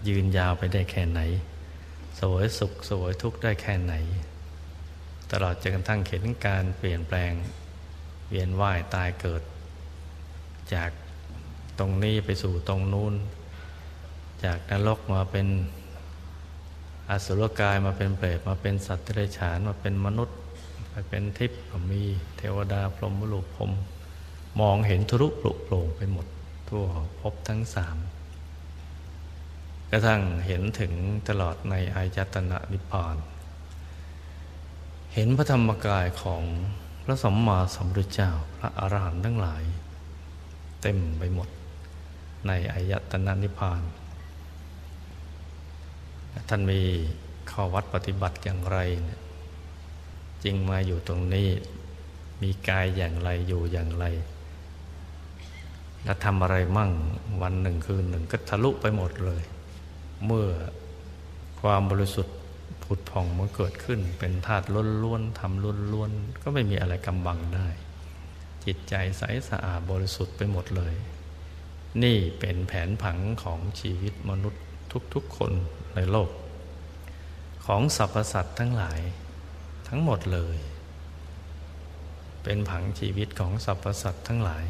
[0.09, 1.21] ยืนยาวไปได้แค่ไหน
[2.21, 3.95] สวยสุขสวยทุกข์ได้แค่ไหน
[5.31, 7.33] ตลอดจนกระทั่งเห็นการเปลี่ยนแปลง
[8.29, 9.43] เวียนว่ายตายเกิด
[10.75, 10.91] จาก
[11.79, 13.15] ตรงนี้ไปสู่ตรงนู้น
[14.45, 15.47] จากนรกมาเป็น
[17.11, 20.39] อสุรกายมาเป็นเปรตมาเป็นสัตว์เดรัจฉานมาเป็นมนุษย์
[20.93, 22.03] ไปเป็นทิพย์มี
[22.37, 23.73] เทวดาพรหมลุพรม
[24.61, 26.27] มองเห็นทุรุปลุโปร่งไปหมด
[26.69, 26.85] ทั่ว
[27.21, 27.97] พบทั้งสาม
[29.91, 30.93] กระทั่งเห็นถึง
[31.29, 33.17] ตลอดในอายตนะนิพพาน
[35.15, 36.43] เห็นพระธรรมกายของ
[37.05, 39.63] พระสมมาสัมพุทธเจ้าพระอรหันต์ทั้งหลาย
[40.83, 41.49] เต็มไปหมด
[42.47, 43.83] ในอายตนะนิพพาน
[46.49, 46.81] ท่านมี
[47.51, 48.79] ข้อวัดปฏิบัติอย่างไร
[50.45, 51.49] จึงมาอยู่ตรงนี้
[52.43, 54.05] มีกายอย่างไรอยู่อย่างไร
[56.05, 56.93] และทำอะไรมั่ง
[57.43, 59.43] วันหนึ่งคืนหนึ่งก็ทะลุไปหมดเลย
[60.27, 60.49] เมื่อ
[61.61, 62.37] ความบริสุทธิ์
[62.83, 64.67] ผุดผ่องมันเกิดขึ้น เป็นธาตุ
[65.03, 67.69] ล้วนๆทำล้วนๆก็ไม่มีอะไรกำบังได้
[68.65, 70.95] จิตใจใสสะอาดบริสุทธิ์ไปหมดเลย
[72.03, 74.63] นี่เป็นแผนผังของชีวิตมนุษย์
[75.15, 75.53] ทุกๆคน
[75.95, 76.31] ในโลก
[77.67, 79.01] ของสรรพสัตว์ทั้งหลาย
[79.95, 80.57] ทั้งหมดเลย
[82.43, 84.65] เป็นผังชีวิตของสรรพสัตว์ทั้งหลาย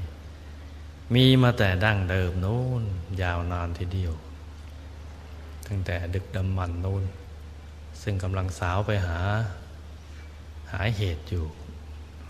[1.14, 2.82] มีมาแต่ดั้งเดิมโน้น
[3.22, 4.12] ยาวนานทีเดียว
[5.66, 7.04] ตั้งแต่ดึกดำมันโน้น
[8.02, 9.18] ซึ่งกำลังสาวไปหา
[10.72, 11.46] หาเหตุอยู่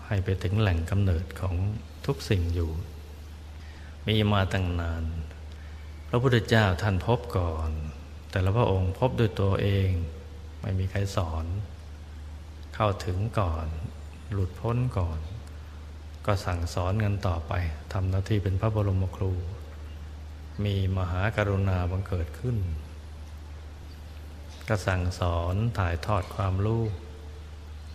[0.05, 1.55] ให้ไปถึงแหล่งกำเนิดของ
[2.05, 2.71] ทุกสิ่งอยู่
[4.07, 5.03] มีมาตั้งนาน
[6.07, 7.69] พระพุทธเจ้าท่านพบก่อน
[8.31, 9.89] แต่ละพระองค์พบด้วยตัวเอง
[10.61, 11.47] ไม่มีใครสอน
[12.75, 13.67] เข้าถึงก่อน
[14.31, 15.19] หลุดพ้นก่อน
[16.25, 17.53] ก็สั่งสอนเงินต่อไป
[17.93, 19.33] ทำหน้าที่เป็นพระบรมครู
[20.65, 22.57] มีมหากรุณาบังเกิดขึ้น
[24.67, 26.83] ก็สั่งสอนถ่ายทอดความรู้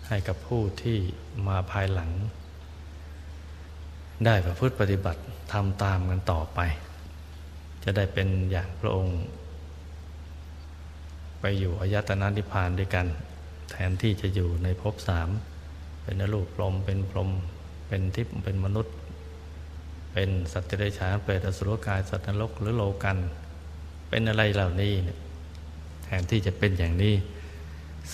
[0.08, 0.98] ให้กับผู้ที่
[1.46, 2.10] มาภายหลัง
[4.24, 5.20] ได้ประพฤติปฏิบัติ
[5.52, 6.60] ทำตามกันต่อไป
[7.84, 9.18] จะได้เป็นอย่างพระองค์
[11.40, 13.06] ไปอยู่อายตนะนิพพานด้วยกัน
[13.70, 15.28] แทนที่จะอยู่ในภพสาม
[16.02, 17.30] เป็นนรูปพรมเป็นพรม
[17.88, 18.94] เป็นทิพย์เป็นมนุษย์
[20.12, 23.18] เป็นสัตว์เดรัจฉานเปรตอสุรกายสัตว์นรกหรือโลกัน
[24.08, 24.94] เป็นอะไรเหล่านี้
[26.04, 27.14] แทนที่จะเป็นอย่างนี้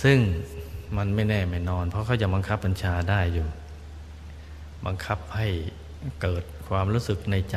[0.03, 0.19] ซึ่ง
[0.97, 3.47] มันไม่แน่ไม่นอน เพราะเขาจะบังคับบัญชาได้อยู่
[4.87, 5.49] บังคับให้
[6.23, 7.57] เกิดความรู้สึกในใจ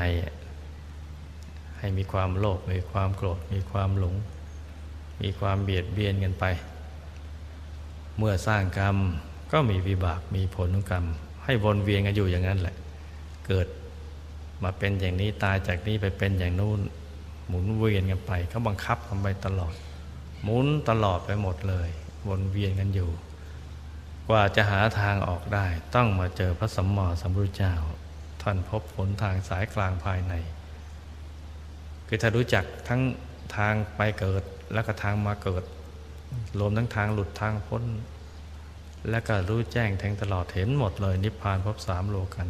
[1.79, 4.15] ให้มีความโลภมีความโกรธมีความหลง
[5.21, 6.45] มีความเบียดเบียนกันไป
[8.17, 8.97] เมื่อสร้างกรรม
[9.51, 11.05] ก็มีวิบากมีผลของกรรม
[11.45, 12.75] ให้วนเวียนกันอยู่อย่างนั้นแหละ
[13.47, 13.67] เกิด
[14.63, 16.79] มาเป็นอย่างนี้ตายจากนี้ไปเป็นอย่างนู้น
[17.47, 19.73] หมุนเวียนกันไปเขาบังคับกันไปตลอด
[20.43, 21.89] หมุนตลอดไปหมดเลย
[22.27, 23.11] วนเวียนกันอยู่
[24.27, 27.73] กว่าจะหาทางออกได้ ต้องมาเจอพระสัมมาสัมพุทธเจ้า
[28.41, 30.33] ท่านพบผลทางสายกลางภายใน
[32.07, 33.01] คือถ้ารู้จักทั้ง
[33.55, 35.63] ทางไปเกิดแล้วก็ทางมาเกิด
[36.59, 37.83] รวมทั้งทางหลุดทางพ้น
[39.09, 42.47] และก็รู้แจ้งแทงตลอดเห็นหมดเลย นิพพานพบสามโลกัน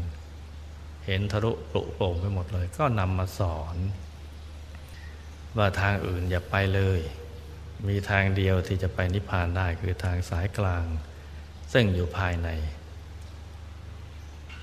[1.06, 3.76] เห็นทะลุปลุโปร่งไปหมดเลย ก็นำมาสอน
[5.58, 7.00] ว่าทางอื่นอย่าไปเลย
[7.88, 10.86] มีทางเดียวที่จะไปนิพพานได้คือทางสายกลาง
[11.74, 12.50] ซึ่งอยู่ภายใน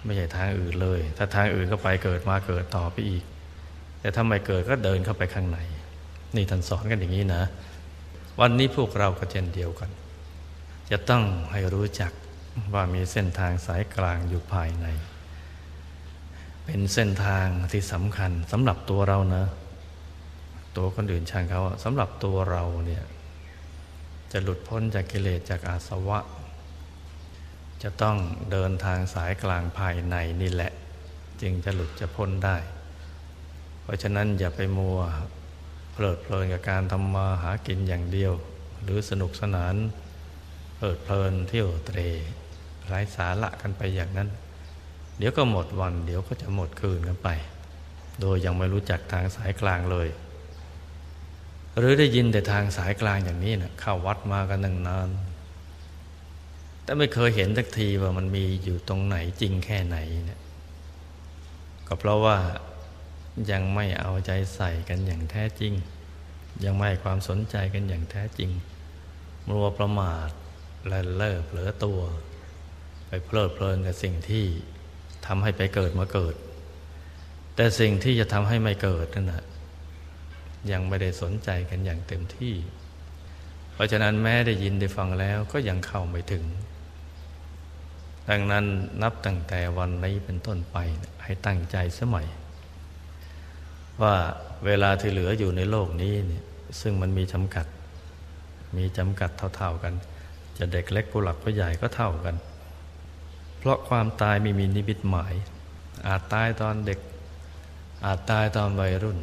[0.05, 3.24] ไม่ใช่ทางอื่นเลย ถ้าทางอื่นก็ไปเกิดมาเกิดต่อไปอีก
[4.00, 5.59] แต่ถ้าไม่เกิดก็เดินเข้าไปข้างใน
[6.37, 7.42] นี่ท่านสอนกันอย่างนี้นะ
[8.40, 9.90] วันนี้พวกเราก็เช่นเดียวกัน
[10.90, 12.12] จะต้องให้รู้จัก
[12.75, 14.87] ว่ามีเส้นทางสายกลางอยู่ภายใน
[16.64, 19.49] เป็นเส้นทางที่สำคัญสำหรับตัวเราเนะ
[20.77, 23.05] ตัวคนอื่นช่างเขาสำหรับตัวเราเนี่ย
[24.33, 26.18] จะหลุดพ้นจากกิเลสจากอาสวะ
[27.83, 28.16] จะต้อง
[28.51, 30.73] เดินทางสายกลางภายในนี่แหละ
[31.42, 32.57] จึงจะหลุดจะพ้นได้
[33.83, 34.99] เพราะฉะนั้นอย่าไปมัว
[35.94, 38.33] เพลิดเพลินกับการทำมาหากินอย่างเดียว
[38.83, 39.74] หรือสนุกสนาน
[40.76, 41.98] เพลิดเพลินเที่ยวเตร
[42.87, 44.28] ไร้สาระกันไปอย่างนั้น
[45.18, 47.28] เดี๋ยวก็หมดวัน เดี๋ยวก็จะหมดคืนกันไป
[48.20, 50.09] โดยยังไม่รู้จักทางสายกลางเลย
[51.78, 55.09] หรือได้ยินแต่ทางสายกลางอย่างนี้นะเข้าวัดมากันหนึ่งนาน
[56.85, 60.40] แต่ไม่เคยเห็นสักทีว่ามันมีอยู่ตรงไหนจริงแค่ไหนเนี่ย
[61.88, 62.37] ก็เพราะว่า
[63.51, 65.73] ยังไม่เอาใจใส่กันอย่างแท้จริง
[66.64, 68.51] ยังไม่ความสนใจกันอย่างแท้จริง
[69.49, 70.31] มัวประมาท
[70.88, 72.01] และเลิกเผลอตัว
[73.07, 74.47] ไปเพลิดเพลินกับสิ่งที่
[75.27, 76.35] ทำให้ไปเกิดมาเกิด
[77.57, 79.44] แต่สิ่งที่จะทำให้ไม่เกิดนั่นนะ
[80.70, 82.55] ยังไม่ได้สนใจกันอย่างเต็มที่
[83.73, 86.44] เพราะฉะนั้นแม้ได้ยินได้ฟังแล้วก็ยังเข้าไม่ถึง
[88.31, 88.64] ดังนั้น
[89.03, 90.77] นับตั้งแต่วันนี้เป็นต้นไป
[91.23, 92.27] ให้ตั้งใจสมัย
[94.02, 94.14] ว่า
[94.66, 96.44] เวลาที่เหลืออยู่ในโลกนี้เนี่ย
[96.80, 97.66] ซึ่งมันมีจำกัด
[98.76, 99.94] มีจำกัดเท่า ๆกัน
[100.59, 102.37] จะเด็กเล็กผู้หลักผู้ใหญ่ก็เท่ากัน
[103.59, 105.35] เพราะความตายไม่มีนิมิตหมาย
[106.07, 106.98] อาจตายตอนเด็ก
[108.04, 109.18] อาจตายตอนวัยรุ่น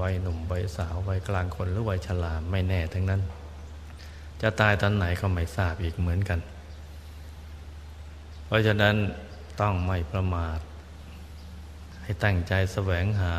[0.00, 3.20] วัยหนุ่มวัยสาววัยกลางคนหรือวัยชราไม่แน่ทั้งนั้น
[4.42, 6.40] จะตายตอนไหนก็ไม่ทราบอีกเหมือนกัน
[8.46, 8.94] เพราะฉะนั้น
[9.60, 10.58] ต้องไม่ประมาท
[12.02, 13.34] ให้ตั้งใจแสวงหา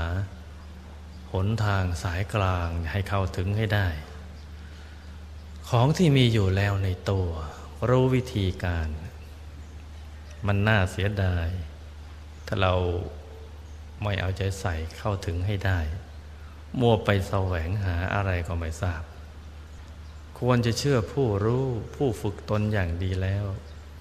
[1.46, 3.88] นทางสายกลางให้เข้าถึงให้ได้
[5.70, 7.30] ของที่มีอยู่แล้วในตัว
[7.90, 8.88] รู้วิธีการ
[10.48, 11.48] มันน่าเสียดาย
[12.48, 12.74] ถ้าเรา
[14.04, 15.80] ไม่เอาใจใส่เข้าถึงให้ได้
[16.80, 19.04] มัวไปแสวงหาอะไรก็ไม่ทราบ
[20.40, 23.46] ควรจะเชื่อผู้รู้ผู้ฝึกตนอย่างดีแล้ว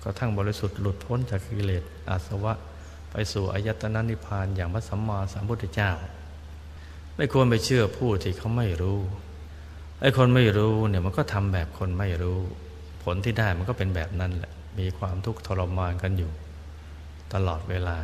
[0.02, 2.54] ก็ทั้งบริสุทธิ์หลุดพ้นจากกิเลสอาสวะ
[3.10, 5.90] ไปสู่อายตนะนิพพานอย่างพระสัมมาสัมพุทธเจ้า
[7.16, 9.00] ไม่ควรไปเชื่อผู้ที่เขาไม่รู้
[10.00, 12.38] ไอ้คนไม่รู้เนี่ยมันก็ทำแบบคนไม่รู้
[13.04, 16.32] ผลที่ได้มันก็เป็นแบบนั้นแหละ มีความทุกข์ทรมานกันอยู่
[17.34, 17.98] ตลอดเวลา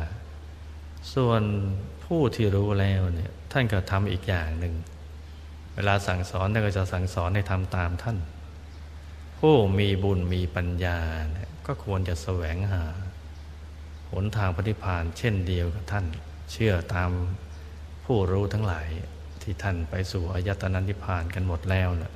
[1.13, 1.41] ส่วน
[2.05, 4.73] ผู้ที่รู้แล้วเนี่ยท่านก็ทำอีกอย่างหนึ่ง
[5.75, 8.17] เวลาสั่งสอนท่านก็จะสั่งสอนให้ทำตามท่าน
[9.39, 10.99] ผู้มีบุญมีปัญญา
[11.31, 12.83] เนี่ยก็ควรจะแสวงหา
[14.11, 16.05] หนทางปฏิพานเช่นเดียวกับท่าน
[16.51, 17.11] เชื่อตาม
[18.13, 18.87] ผู้รู้ทั้งหลาย
[19.41, 22.13] ที่ท่านไปสู่อายตนะนิพพานกันหมดแล้วนะ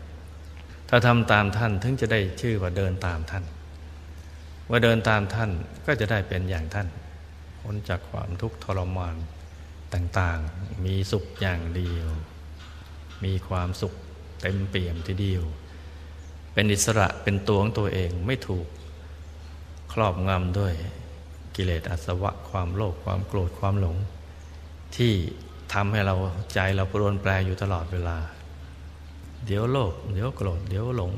[0.90, 3.44] ถ้าทำตามท่านถึงจะได้ชื่อว่าเดินตามท่าน
[4.70, 5.52] ว่าเดินตามท่าน
[5.86, 6.88] ก็จะได้เป็นอย่างท่าน
[7.62, 9.16] พ้นจากความทุกข์ทรมาน
[9.94, 12.08] ต่างๆ มีสุขอย่างเดียว
[13.24, 13.94] มีความสุข
[14.42, 15.44] เต็มเปี่ยมทีเดียว
[16.54, 18.68] เป็นอิสระเป็นตัวของตัวเองไม่ถูก
[19.94, 20.74] ครอบงำด้วย
[21.56, 23.98] กิเลสอาสวะความโลภความโกรธความหลง
[24.98, 25.16] ที่
[25.76, 26.16] ทำให้เรา
[26.54, 28.18] ใจเราปรวนแปรอยู่ตลอดเวลา
[29.46, 31.14] เดี๋ยวโลภเดี๋ยวโกรธเดี๋ยวหลง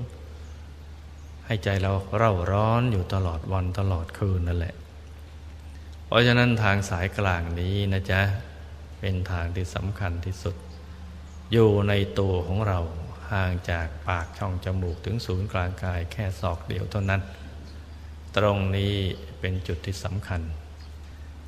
[1.46, 4.76] ให้ใจเราเร่าร้อนอยู่ตลอดวันตลอดคืนนั่นแหละ
[6.06, 8.22] เพราะฉะนั้นทางสายกลางนี้นะจ๊ะ
[9.00, 10.56] เป็นทางที่สำคัญที่สุด
[11.52, 12.80] อยู่ในตัวของเรา
[13.32, 17.22] ห่างจากปากช่องจมูกถึงศูนย์กลางกายแค่ศอกเดียวเท่านั้น
[18.38, 18.94] ตรงนี้
[19.40, 20.42] เป็นจุดที่สำคัญ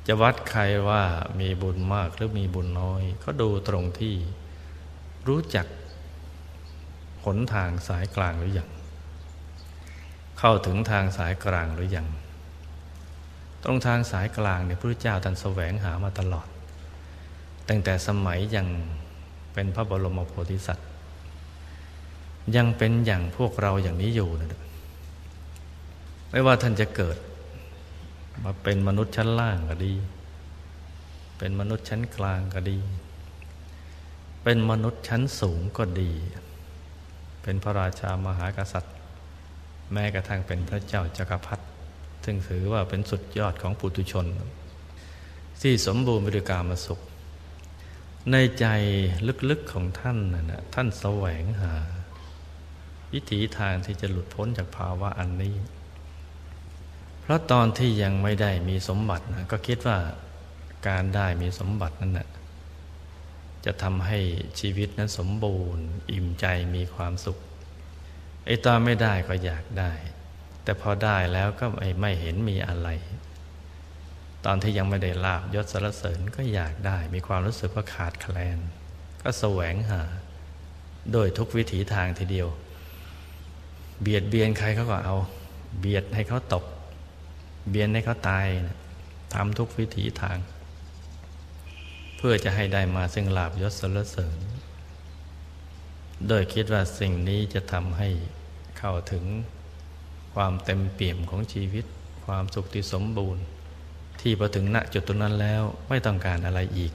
[0.06, 1.02] จะวัดใครว่า
[1.40, 4.14] มีบุญมากหรือมีบุญน้อย ก็ดูตรงที่
[5.28, 5.66] รู้จัก
[7.24, 8.68] หนทางสายกลางหรือยัง
[10.38, 12.06] เข้าถึงทางสายกลางหรือยัง
[13.64, 16.48] ตรงทางสายกลางเนี่ยพระเจ้าท่านแสวงหามาตลอด
[17.68, 18.66] ตั้งแต่สมัยยัง
[19.52, 20.88] เป็นพระบรมโพธิสัตว์
[22.56, 24.62] ยังเป็นอย่างพวกเราอย่างนี้อยู่นะ
[26.30, 27.16] ไม่ว่าท่านจะเกิด
[28.44, 29.94] มาเป็นมนุษย์ชั้นล่างก็ดี
[31.38, 32.78] เป็นมนุษย์ชั้นกลางก็ดี
[34.42, 36.12] เป็นมนุษย์ชั้นสูงก็ดี
[37.42, 38.96] เป็นพระราชามหากษัตริย์
[39.92, 41.64] แม้กระทั่งเป็นพระเจ้าจักรพรรดิ
[42.24, 44.26] ซึ่งถือว่าเป็นสุดยอดของปุถุชน
[45.60, 47.00] ที่สมบูรณ์บริการมาสุข
[48.32, 48.66] ในใจ
[49.50, 51.74] ลึกๆของท่านนะท่านแสวงหา
[53.12, 55.54] วิถีทางที่จะหลุดพ้นจากภาวะอันนี้
[57.30, 59.98] ราะตอนที่ยังไม่ได้มีสมบัตินะก็คิดว่า
[60.88, 62.28] การได้มีสมบัตินั้นนะ
[63.64, 64.18] จะทำให้
[64.60, 67.38] ชีวิตนั้นสมบูรณ์ อิ่มใจมีความสุข
[68.46, 69.92] ไอ้ตอนไม่ได้ก็อยากได้
[70.64, 72.88] แต่พอได้แล้วก็ไม่ไม่เห็นมีอะไร
[74.44, 78.58] ตอนที่ยังไม่ได้ลาบยศสรรเสริญก็อยากได้ มีความรู้สึกว่าขาดแคลน
[79.22, 80.02] ก็แสวงหา
[81.12, 82.48] โดยทุกวิถีทางทีเดียว
[84.00, 85.16] เบียดเบียนใครเขาก็เอา
[85.78, 86.64] เบียดให้เขาตก
[87.70, 88.78] เบียนให้เขาตายนะ
[89.34, 90.38] ทำทุกวิถีทาง
[92.16, 94.38] เพื่อจะให้ได้มาซึ่งลาบยศสรรเสริญ
[96.28, 98.08] โดยคิดว่าสิ่งนี้จะทำให้
[98.78, 99.24] เข้าถึง
[100.34, 101.84] ความเต็มเปี่ยมของชีวิต
[102.26, 103.44] ความสุขที่สมบูรณ์
[104.20, 106.92] ที่พอถึงณจุดตรงนั้นแล้วไม่ต้องการอะไรอีก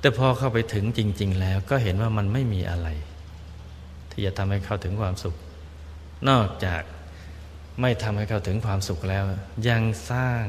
[0.00, 2.88] แต่พอเข้าไปถึงจริง ๆ แล้วก็เห็นว่ามันไม่มีอะไร
[4.10, 5.36] ที่จะทำให้เข้าถึงความสุข
[6.28, 6.82] นอกจาก
[7.80, 9.24] ไม่ทำให้เขาถึงความสุขแล้ว
[9.68, 10.44] ยังสร้าง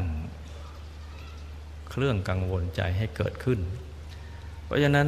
[1.90, 3.60] เครื่องกังวลใจให้เกิดขึ้น
[4.66, 5.08] เพราะฉะนั้น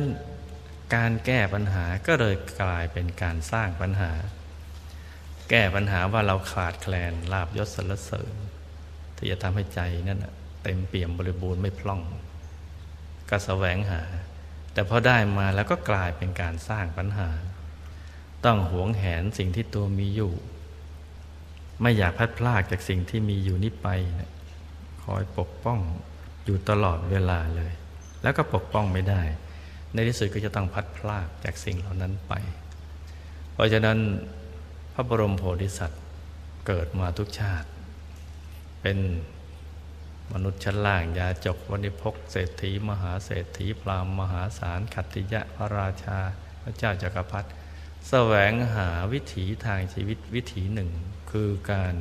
[0.95, 4.11] การแก้ปัญหาก็เลยกลายเป็นการสร้างปัญหา
[5.49, 8.33] แก้ปัญหาว่าเราขาดแคลนลาบยศสรรเสริญ
[9.17, 10.25] ที่จะทำให้ใจนั่น
[10.63, 12.01] เต็มเปี่ยมบริบูรณ์ไม่พล่อง
[13.29, 14.01] ก็แสวงหา
[14.73, 17.29] แต่พอได้มาแล้วก็กลายเป็นการสร้างปัญหา
[18.45, 20.33] ต้องหวงแหนสิ่งที่ตัวมีอยู่
[21.81, 23.87] ไม่อยากพัดพลากจากสิ่งที่มีอยู่นี้ไป
[24.19, 24.31] นะ
[25.03, 25.79] คอยปกป้อง
[26.45, 27.73] อยู่ตลอดเวลาเลย
[28.23, 29.21] แล้วก็ปกป้องไม่ได้
[29.93, 32.33] ในที่สุดก็จะต้องพัดพลากจากสิ่งเหล่านั้นไป
[33.53, 33.97] เพราะฉะนั้น
[34.93, 36.03] พระบรมโพธิสัตว์
[36.67, 37.69] เกิดมาทุกชาติ
[38.81, 38.97] เป็น
[40.33, 46.19] มนุษย์ชั้นล่างยาจกวันิพกเศรษฐี มหาเศรษฐีพราหมณ์มหาศาลขัตติยะพระราชา
[46.61, 47.49] พระเจ้าจักรพรรดิ
[48.09, 50.89] แสวงหาวิถีทางชีวิตวิถีหนึ่ง
[51.31, 51.93] คือการ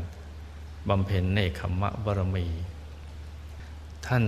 [0.89, 2.47] บำเพ็ญเนคขมะบรมี
[4.07, 4.25] ท่าน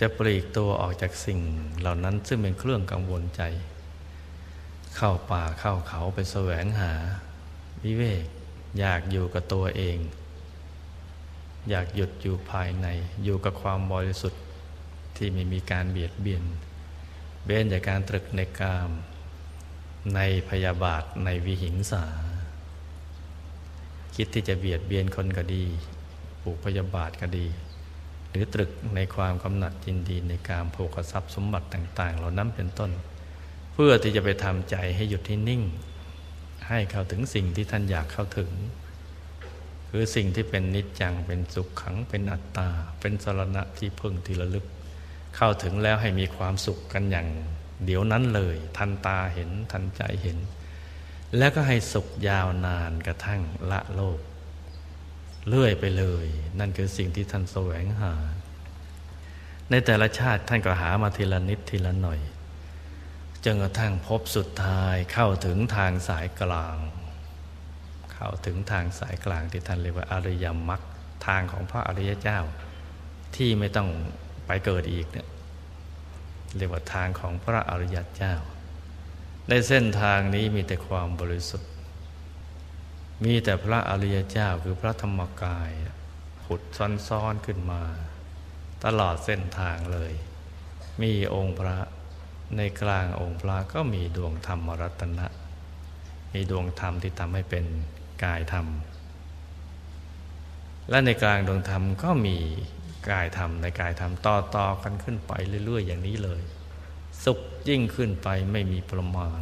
[0.00, 1.40] จะปลีกตัวออกจากสิ่ง
[1.80, 3.42] เหล่านั้นซึ่งเป็นเครื่องกังวลใจ
[4.96, 6.92] เข้าป่าเข้าเขาไปแสวงหา
[7.84, 8.24] วิเวก
[8.78, 9.98] อยากอยู่กับตัวเอง
[11.70, 12.86] อยากหยุดอยู่ภายใน
[13.24, 14.42] อยู่กับความบริสุทธิ์
[15.16, 16.44] ที่ไม่มีการเบียดเบียน
[17.44, 18.90] เบ้นจากการตรึกในกาม
[20.14, 22.04] ในพยาบาทในวิหิงสา
[24.16, 25.64] คิดที่จะเบียดเบียนคนก็ดี
[26.42, 27.46] ปลูกพยาบาทก็ดี
[28.30, 32.90] หรือตรึกในความกำหนัดยินดีในการโภคทรัพย์สมบัติต่าง ๆ เหล่านั้นเป็นต้น
[33.72, 35.62] เพื่อที่จะไปทำใจให้หยุดที่นิ่ง
[36.68, 38.50] ให้เข้าถึงสิ่งที่ท่านอยากเข้าถึง
[39.90, 42.68] คือสิ่งที่เป็นนิจจังเป็นสุขขังเป็นอัตตา
[43.00, 44.66] เป็นสรณะที่พึ่งที่ระลึก
[45.36, 47.28] เข้าถึงแล้วให้มีความสุขกันอย่าง
[47.84, 50.38] เดี๋ยวนั้นเลย ทันตาเห็นทันใจเห็น
[51.38, 54.20] แล้วก็ให้สุขยาวนานกระทั่งละโลก
[55.46, 56.26] เลื่อยไปเลย
[56.58, 58.14] นั่นคือสิ่งที่ท่านแสวงหา
[59.70, 62.20] ในแต่ละชาติท่านก็หามาทีละนิดทีละหน่อย
[63.44, 66.78] จนกระทั่งพบสุดท้ายเข้าถึงทางสายกลาง
[68.12, 70.80] เข้าถึงทางสายกลางที่ท่านเรียกว่าอริยมรรค
[71.26, 72.40] ทางของพระอริยเจ้า
[73.36, 73.88] ที่ไม่ต้อง
[74.46, 75.28] ไปเกิดอีกเนี่ย
[76.56, 78.34] เรียกว่าทางของพระอริยเจ้า
[79.48, 81.70] ในเส้นทางนี้มีแต่ความบริสุทธิ์
[83.24, 85.70] มีแต่พระอริยเจ้าคือพระธรรมกาย
[86.44, 86.62] ผุด
[87.08, 87.82] ซ้อนๆขึ้นมา
[88.84, 90.12] ตลอดเส้นทางเลย
[91.02, 91.78] มีองค์พระ
[92.56, 95.26] ในกลางองค์พระก็มีดวงธรรมรัตนะ
[96.34, 97.64] มีดวงธรรมที่ทำให้เป็น
[98.24, 98.66] กายธรรม
[100.90, 102.38] และในกลางดวงธรรมก็มี
[103.08, 105.32] กายธรรมในกายธรรมต่อต่อกันขึ้นไป
[105.64, 106.42] เรื่อย ๆ อย่างนี้เลย
[107.24, 109.40] สุขยิ่งขึ้นไปไม่มีประมาณ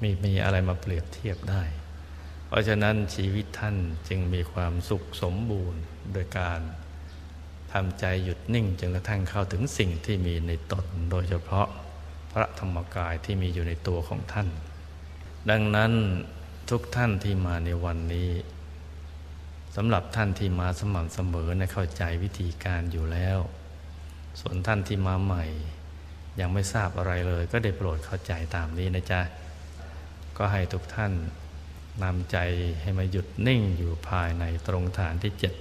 [0.00, 1.62] ไม่มีอะไรมาเปรียบเทียบได้
[2.46, 3.76] เพราะฉะนั้นชีวิตท่าน
[4.08, 5.80] จึงมีความสุขสมบูรณ์
[6.12, 6.60] โดยการ
[7.72, 11.68] ทำใจหยุดนิ่งจนกระทั่งเข้าถึงสิ่งที่มีในตน โดยเฉพาะ
[12.32, 14.48] พระธรรมกายที่มีอยู่ในตัวของท่าน
[15.50, 15.92] ดังนั้น
[16.70, 18.30] ทุกท่านที่มาในวันนี้
[19.76, 23.38] สำหรับท่านที่มาสม่ำเสมอในเข้าใจวิธีการอยู่แล้ว
[24.40, 25.44] ส่วนท่านที่มาใหม่
[26.40, 29.20] ยังไม่ทราบอะไรเลย ก็ได้โปรดเข้าใจตามนี้นะจ๊ะ
[30.36, 31.12] ก็ให้ทุกท่าน
[32.02, 32.38] นำใจ
[32.82, 35.54] ให้มาหยุดนิ่งอยู่ภายในตรงฐานที่เจ็ด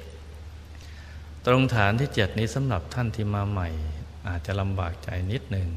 [1.45, 3.69] ตรงฐานที่เจ็ดนี้สำหรับท่านที่มาใหม่
[4.27, 5.69] อาจจะลำบากใจนิดหนึ่ง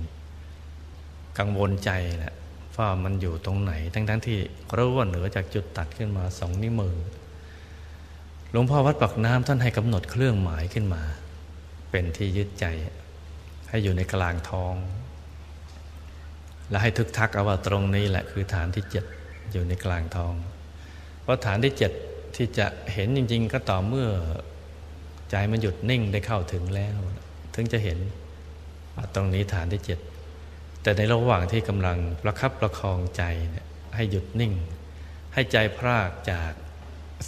[1.39, 1.91] กังวลใจ
[2.23, 2.35] นะ
[2.77, 4.39] ว่ามันอยู่ตรงไหน ทั้งๆทที่
[4.77, 6.97] รู้ว่าเหนือจากจุดตัดขึ้นมาสองนิ้วมือ
[8.59, 11.03] ลวงพ่อวัดปักน้ำท่านให้กำหนดเครื่องหมายขึ้นมา
[11.91, 12.67] เป็นที่ยึดใจ
[13.69, 14.75] ให้อยู่ในกลางท้อง
[16.71, 19.05] และให้ทึกทักเอาว่าตรงนี้แหละคือฐานที่เจ็ด
[19.53, 20.35] อยู่ในกลางท้อง
[21.23, 21.93] เพราะฐานที่เจ็ด
[22.37, 24.09] ที่จะเห็นจริง ๆ ก็ต่อเมื่อ
[25.31, 26.97] ใจมันหยุดนิ่งได้เข้าถึงแล้ว
[27.55, 27.99] ถึงจะเห็น
[29.15, 29.99] ตรงนี้ฐานที่เจ็ด
[30.83, 33.23] แต่ในระหว่างที่กำลังประคับประคองใจ
[33.95, 34.53] ให้หยุดนิ่ง
[35.35, 36.53] ให้ใจพรากจาก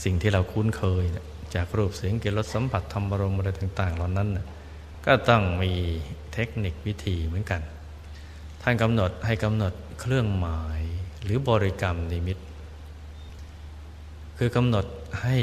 [0.02, 1.04] สิ่งที่เราคุ้นเคย
[1.54, 4.28] จากรูปเสียงกลิ่นรสสัมผัสธรรมรมอะไรต่าง ๆ เหล่านั้น
[5.06, 5.72] ก็ต้องมี
[6.32, 7.60] เทคนิควิธีเหมือนกัน
[8.62, 10.80] ท่านกำหนดให้กำหนดเครื่องหมาย
[11.22, 12.38] หรือบริกรรมนิมิต
[14.38, 14.86] คือกำหนด
[15.22, 15.38] ให้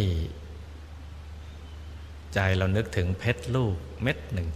[2.33, 4.49] ใจเรานึกถึงเพชรลูกเม็ดหนึ่ง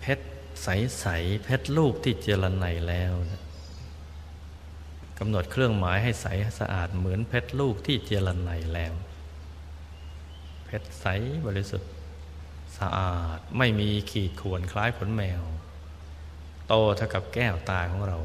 [0.00, 0.26] เพชร
[0.62, 3.12] ใส ๆ เพชรลูกที่เจรไนแล้ว
[5.24, 6.26] กำหนดเครื่องหมายให้ใส
[6.60, 8.94] สะอาดเหมือนเพชรลูกที่เจรไนแล้ว
[10.64, 11.06] เพชรใส
[11.46, 11.90] บริสุทธิ์
[12.78, 15.42] สะอาดไม่มีขีดข่วนคล้ายขนแมว
[16.68, 18.18] โตเท่ากับแก้วตาของเรา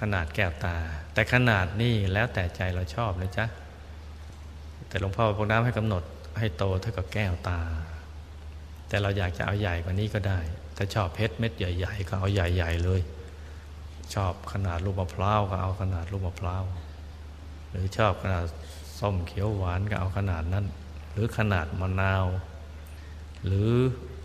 [0.00, 0.76] ขนาดแก้วตา
[1.14, 3.46] แต่ขนาดนี้แล้วแต่ใจเราชอบนะจ๊ะ
[4.88, 6.02] แต่หลวงพ่อพวกน้ำให้กำหนด
[6.38, 7.60] ให้โตเท่ากับแก้วตา
[8.88, 10.38] แต่เราอยากจะเอาใหญ่กว่านี้ก็ได้
[10.76, 13.02] ถ้าชอบเพชรเม็ดใหญ่ ๆ ก็เอาใหญ่ ๆ เลย
[14.14, 16.64] ชอบขนาดลูกมะพร้าวก็เอาขนาดลูกมะพร้าว
[17.70, 18.44] หรือชอบขนาด
[18.98, 20.66] ส้มเขียวหวานก็เอาขนาดนั้น
[21.12, 22.24] หรือขนาดมะนาว
[23.46, 23.70] หรือ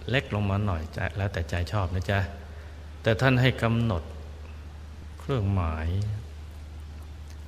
[0.09, 0.81] เล็กลงมาหน่อย
[1.17, 2.19] แล้วแต่ใจชอบนะจ๊ะ
[3.01, 4.03] แต่ท่านให้กำหนด
[5.19, 5.87] เครื่องหมาย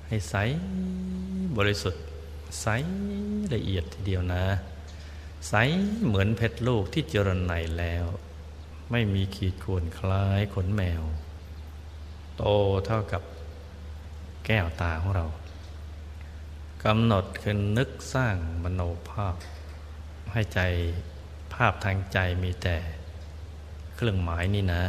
[0.07, 0.35] ให้ใส
[1.57, 2.03] บริสุทธิ์
[2.61, 2.67] ใส
[3.53, 4.43] ละเอียดทีเดียวนะ
[5.49, 5.53] ใส
[6.05, 8.05] เหมือนเพชรลูกที่เจริญในแล้ว
[8.91, 11.03] ไม่มีขีดข่วนคล้ายขนแมว
[12.41, 12.49] โต
[12.85, 13.23] เท่ากับ
[14.45, 15.25] แก้วตาของเรา
[16.83, 19.35] กำหนดคือนึกสร้างมโนภาพ
[20.31, 20.59] ให้ใจ
[21.53, 22.77] ภาพทางใจมีแต่
[23.95, 24.83] เครื่องหมายนี่นะ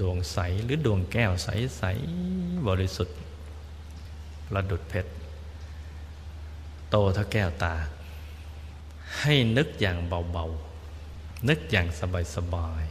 [0.00, 1.82] ดวงใสหรือดวงแก้วใสใส
[2.68, 3.18] บริสุทธิ์
[4.48, 5.10] ประดุดเพชร
[6.90, 7.74] โตเท่าแก้วตา
[9.20, 11.86] ให้นึกอย่างเบาๆ นึกอย่าง
[12.36, 12.84] สบาย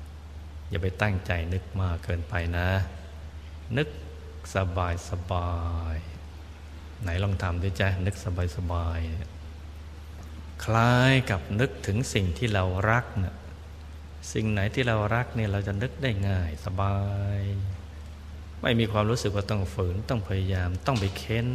[0.00, 2.68] ๆ อย่าไปตั้งใจนึกมากเกินไปนะ
[3.76, 3.88] นึก
[4.54, 5.52] สบายสบา
[5.94, 5.96] ย
[7.02, 9.00] ไหนลองทำด้วยจ้ะนึกสบายสบาย
[10.64, 13.36] คล้ายกับนึกถึงสิ่งที่เรารักนะ่ะ
[14.32, 16.96] สิ่งไหนที่เรารักเนี่ยเราจะนึกได้ง่ายสบา
[17.38, 17.40] ย
[18.62, 21.46] ไม่มีความรู้สึกว่าต้องฝืนต้องพยายามต้องไปเค้น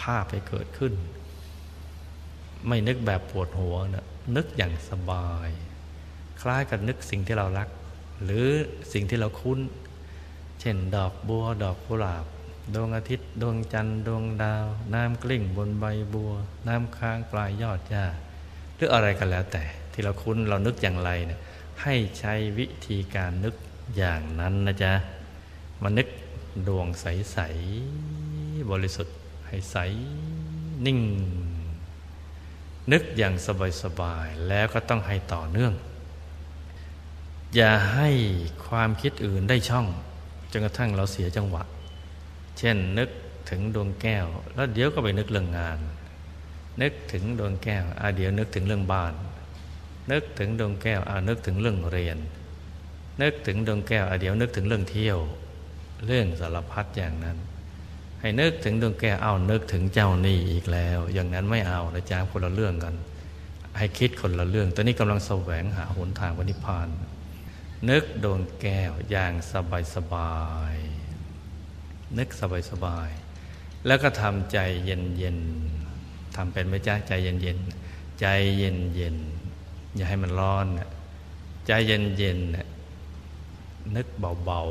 [0.00, 0.92] ภาพไปเกิดขึ้น
[2.66, 5.48] ไม่นึกแบบปวดหัวนะนึกอย่างสบาย
[6.42, 7.68] คล้ายกับนึกสิ่งที่เรารัก
[8.24, 8.46] หรือ
[8.92, 9.58] สิ่งที่เราคุ้น
[10.60, 12.24] เช่นดอกบัวดอกกุหลาบ
[12.74, 15.84] ดวงอาทิตย์ ดวงจันทร์ดวงดาว น้ำกลิ้งบนใบ
[16.14, 16.32] บัว
[16.68, 18.04] น้ำค้างปลายยอดหญ้า
[18.76, 21.40] หรืออะไรกันแล้วแต่ ที่เราคุ้นเรานึกอย่างไรเนี่ย
[21.82, 23.54] ให้ใช้วิธีการนึก
[23.96, 24.92] อย่างนั้นนะจ๊ะ
[25.82, 26.08] มานึก
[26.68, 27.38] ดวงใส
[28.04, 29.76] ๆ บริสุทธิ์ ให้ใส
[30.86, 31.00] นิ่ง
[32.92, 33.34] นึกอย่าง
[33.82, 35.72] สบาย ๆ แล้วก็ต้องให้ต่อเนื่อง
[37.54, 38.10] อย่าให้
[38.66, 39.86] ความคิดอื่นได้ช่อง
[40.50, 41.62] จนกระทั่งเราเสียจังหวะ
[42.58, 43.10] เช่นนึก
[43.50, 45.78] ถึงดวงแก้ว แล้วเดี๋ยวก็ไปนึกเรื่องงาน
[46.82, 49.14] นึกถึงดวงแก้วอาเดี๋ยวนึกถึงเรื่องบ้าน
[50.12, 52.18] นึกถึงดวงแก้วอานึกถึงเรื่องเรียน
[53.22, 55.18] นึกถึงดวงแก้วอาเดี๋ยวนึกถึงเรื่องเที่ยว
[56.06, 57.36] เรื่องสารพัดอย่างนั้น
[58.20, 62.94] ให้นึกถึงดวงแก้วเอานึกถึงเจ้านี่อีกแล้ว อย่างนั้นไม่เอานะจ๊ะคนละเรื่องกัน
[63.78, 66.88] ให้คิดคนละเรื่องตอนนี้กำลังแสวงหาหนทางวันิพาน
[67.90, 70.36] นึกดวงแก้วอย่างสบายสบา
[70.72, 70.74] ย
[72.18, 73.10] นึกสบายสบาย
[73.86, 75.38] แล้วก็ทำใจเย็นเย็น
[76.34, 77.58] ทำเป็นไหมจ๊ะใจเย็นเย็น
[78.20, 78.26] ใจ
[78.56, 79.16] เย็นเย็น
[79.94, 80.66] อย่าให้มันร้อน
[81.66, 82.38] ใจเย็นเย็น
[83.96, 84.06] นึก
[84.44, 84.62] เบา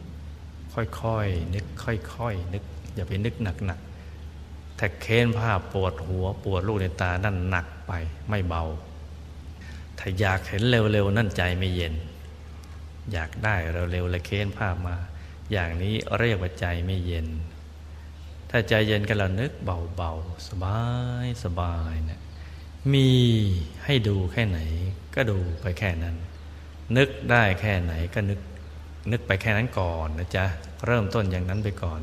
[0.00, 2.64] ๆ ค่อยๆ นึกค่อยๆ นึก
[2.94, 7.92] อย่าไปนึกหนักๆถ้าเค้นผ้าปวดหัวปวดลูกในตานั่นหนักไป
[8.28, 8.62] ไม่เบา
[9.98, 11.94] ถ้าอยากเห็นเร็วๆ นั่นใจไม่เย็น
[13.12, 13.56] อยากได้
[13.92, 14.96] เร็วๆเลยเค้นผ้ามา
[15.52, 17.28] อย่างนี้เรียกว่าใจไม่เย็น
[18.50, 20.80] ถ้าใจเย็นก็เรานึกเบาๆ สบา
[21.24, 22.20] ยสบายเนะี่ย
[22.92, 23.10] มี
[23.84, 24.58] ให้ดูแค่ไหน
[25.14, 26.16] ก็ดูไปแค่นั้น
[26.96, 28.40] นึกได้แค่ไหนก็นึก
[29.10, 30.44] นึกไปแค่นั้นก่อนนะจ๊ะ
[30.86, 32.00] เริ่มต้นอย่างนั้นไปก่อน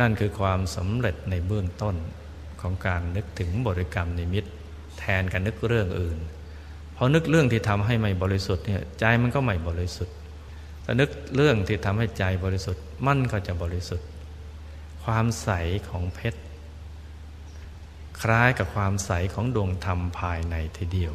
[0.00, 1.96] นั่นคือความสำเร็จในเบื้องต้น
[2.60, 4.44] ของการนึกถึงบริกรรมนิมิต
[4.98, 6.18] แทนการนึกเรื่องอื่น
[6.96, 10.14] พอนึกเรื่องที่ทำให้ไม่บริสุทธิ์เนี่ยใจมันก็ไม่บริสุทธิ์
[10.82, 14.06] แต่นึกเรื่องที่ทำให้ใจบริสุทธิ์มันก็จะบริสุทธิ์
[15.04, 15.50] ความใส
[15.88, 16.40] ของเพชร
[18.22, 21.14] คล้ายกับความใสของดวงธรรมภายในทีเดียว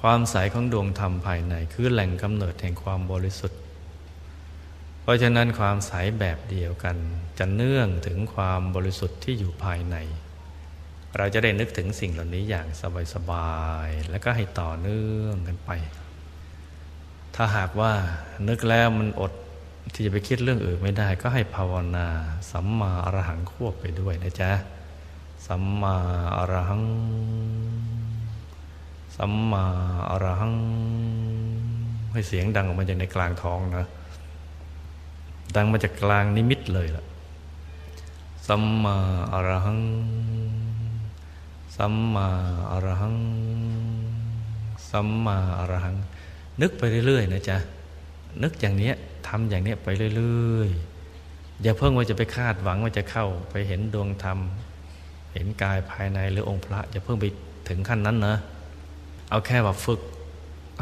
[0.00, 3.58] ความใสของดวงธรรมภายในคือแหล่งกำเนิดแห่งความบริสุทธิ์
[5.02, 6.96] เพราะฉะนั้นความใสแบบเดียวกัน
[7.38, 9.96] จะเนื่องถึงความบริสุทธิ์ที่อยู่ภายใน
[11.18, 12.66] เราจะได้นึกถึงสิ่งเหล่านี้อย่าง
[13.14, 13.56] สบา
[13.86, 15.70] ยๆและก็ให้ต่อเนื่องกันไป
[17.34, 17.92] ถ้าหากว่า
[18.48, 19.32] นึกแล้วมันอด
[19.94, 22.06] ที่จะไปคิดเรื่องอื่นไม่ได้ ก็ให้ภาวนา
[22.50, 24.50] สัมมาอรหังควบไปด้วยนะจ๊ะ
[25.46, 25.96] สัมมา
[26.36, 26.84] อรหัง
[29.16, 29.64] สัมมา
[30.10, 30.54] อรหัง
[32.12, 33.86] ให้เสียงดังออกมาจากในกลางท้องนะ
[35.56, 37.04] ดังมาจากกลางนิมิตเลยล่ะ
[38.48, 38.96] สัมมา
[39.32, 39.78] อรหัง
[41.78, 42.28] สัมมา
[42.70, 43.16] อรหัง
[44.90, 45.96] สัมมาอรหัง
[46.60, 47.56] นึกไปเรื่อยๆนะจ๊ะ
[48.42, 48.94] นึกอย่างเนี้ย
[49.28, 54.38] ทำอย่างเนี้ยไปเรื่อยๆ อย่าเพิ่งว่าจะไปคาดหวังว่าจะเข้าไปเห็นดวงธรรม
[55.32, 57.24] เห็นกายภายในหรือองค์พระ อย่าเพิ่งไป
[57.68, 58.36] ถึงขั้นนั้นนะ
[59.30, 60.00] เอาแค่ว่าฝึก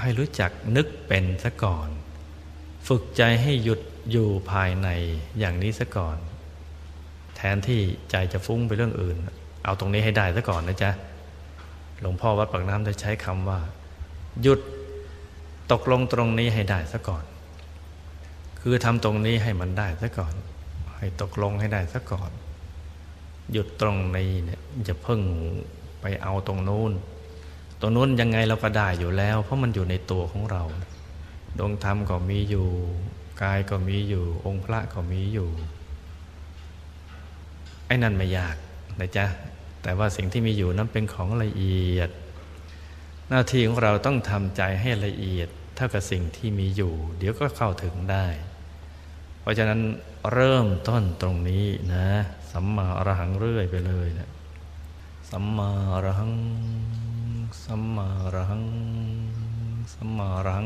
[0.01, 1.89] ให้รู้จักนึกเป็นซะก่อน
[2.89, 3.81] ฝึกใจให้หยุด
[4.11, 4.89] อยู่ภายใน
[5.39, 6.17] อย่างนี้ซะก่อน
[7.37, 7.81] แทนที่
[8.11, 9.17] ใจจะฟุ้งไปเรื่องอื่น
[9.67, 10.91] เอาตรงนี้ให้ได้ซะก่อนนะจ๊ะ
[12.01, 13.59] หลวงพ่อวัดปากน้ำได้ใช้คำว่า
[14.43, 14.61] หยุด
[15.73, 17.25] ตกลงตรงนี้ให้ได้ซะก่อน
[18.61, 20.35] คือทำตรงนี้ให้มันได้ซะก่อน
[20.99, 22.31] ให้ตกลงให้ได้ซะก่อน
[23.53, 25.21] หยุดตรงนี้เนี่ยจะเพิ่ง
[26.01, 26.93] ไปเอาตรงนู้น
[27.81, 30.63] ตรงนู้นยังไงเราก็ได้อยู่แล้ว เพราะมันอยู่ในตัวของเรา
[31.59, 32.67] ดวงธรรมก็มีอยู่
[33.43, 35.49] กายก็มีอยู่ องค์พระก็มีอยู่
[37.87, 38.57] ไอ้นั่นไม่ยาก
[39.01, 39.27] นะจ๊ะ
[39.83, 42.11] แต่ว่าสิ่งที่มีอยู่นั้นเป็นของละเอียด
[43.29, 48.27] หน้าที่ของเราต้องทำใจให้ละเอียด เท่ากับสิ่งที่มีอยู่ เดี๋ยวก็เข้าถึงได้
[49.41, 49.81] เพราะฉะนั้น
[50.33, 52.07] เริ่มต้นตรงนี้นะ
[52.53, 54.29] สัมมาอรหังเรื่อยไปเลยนะ
[55.31, 56.33] สัมมาอรหัง
[57.65, 58.65] สัมมารัง
[59.95, 60.65] สัมมารัง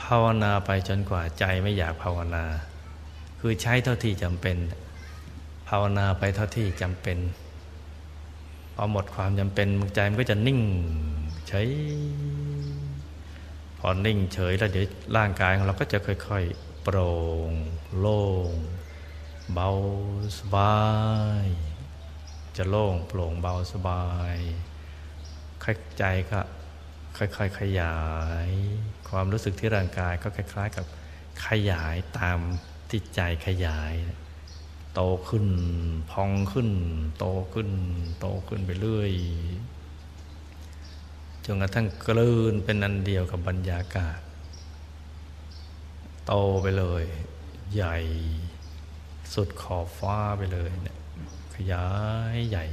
[0.00, 2.44] ภาวนาไปจนกว่าใจไม่อยากภาวนา
[3.40, 4.56] คือใช้เท่าที่จำเป็น
[5.68, 7.18] ภาวนาไปเท่าที่จำเป็น
[8.74, 10.60] พอหมดความจำเป็นใจมันก็จะนิ่ง
[11.48, 11.68] เฉย
[13.78, 14.86] พอนิ่งเฉยแล้วเดี๋ยว
[15.16, 17.14] ร่างกายของเราก็จะค่อยๆ โปร่
[17.50, 17.52] ง
[17.98, 18.50] โล่ง
[19.52, 19.70] เบา
[20.38, 20.76] สบา
[21.42, 21.46] ย
[22.56, 24.04] จะโล่งโปร่งเบาสบา
[24.34, 24.36] ย
[25.98, 26.40] ใจก็
[27.18, 27.98] ค่อยๆ ขยา
[28.46, 28.48] ย
[29.08, 30.84] ความรู้สึกที่ร่างกายก็คล้าย ๆ กับ
[31.46, 32.38] ขยายตาม
[32.90, 33.92] ที่ใจขยาย
[34.96, 35.46] โตขึ้น
[36.10, 36.70] พองขึ้น
[37.18, 37.70] โตขึ้น
[38.20, 39.12] โตขึ้นไปเรื่อย
[41.44, 44.20] จนกระทั่งกลืนเป็นอันเดียวกับบรรยากาศ
[46.26, 46.32] โต
[46.62, 47.04] ไปเลย
[47.74, 47.96] ใหญ่
[49.34, 50.98] สุดขอบฟ้าไปเลยเนี่ย
[51.54, 51.86] ขยา
[52.34, 52.64] ยใหญ่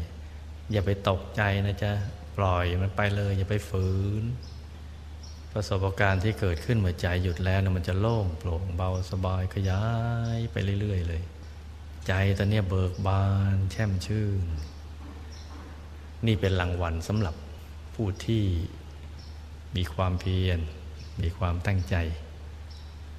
[0.71, 1.91] อย่าไปตกใจนะจ๊ะ
[2.37, 3.87] ปล่อยมันไปเลย อย่าไปฝื
[4.21, 4.23] น
[5.53, 9.83] ประสบการณ์ที่เกิดขึ้นเมื่อใจหยุดแล้วนะมันจะโล่งโปร่งเบาสบายขยา
[10.37, 11.23] ยไปเรื่อย ๆ เลย
[12.07, 14.43] ใจตอนนี้เบิกบานแช่มชื่น
[16.25, 17.35] นี่เป็นรางวัลสำหรับ
[17.95, 18.45] ผู้ที่
[19.75, 20.59] มีความเพียร
[21.21, 21.95] มีความตั้งใจ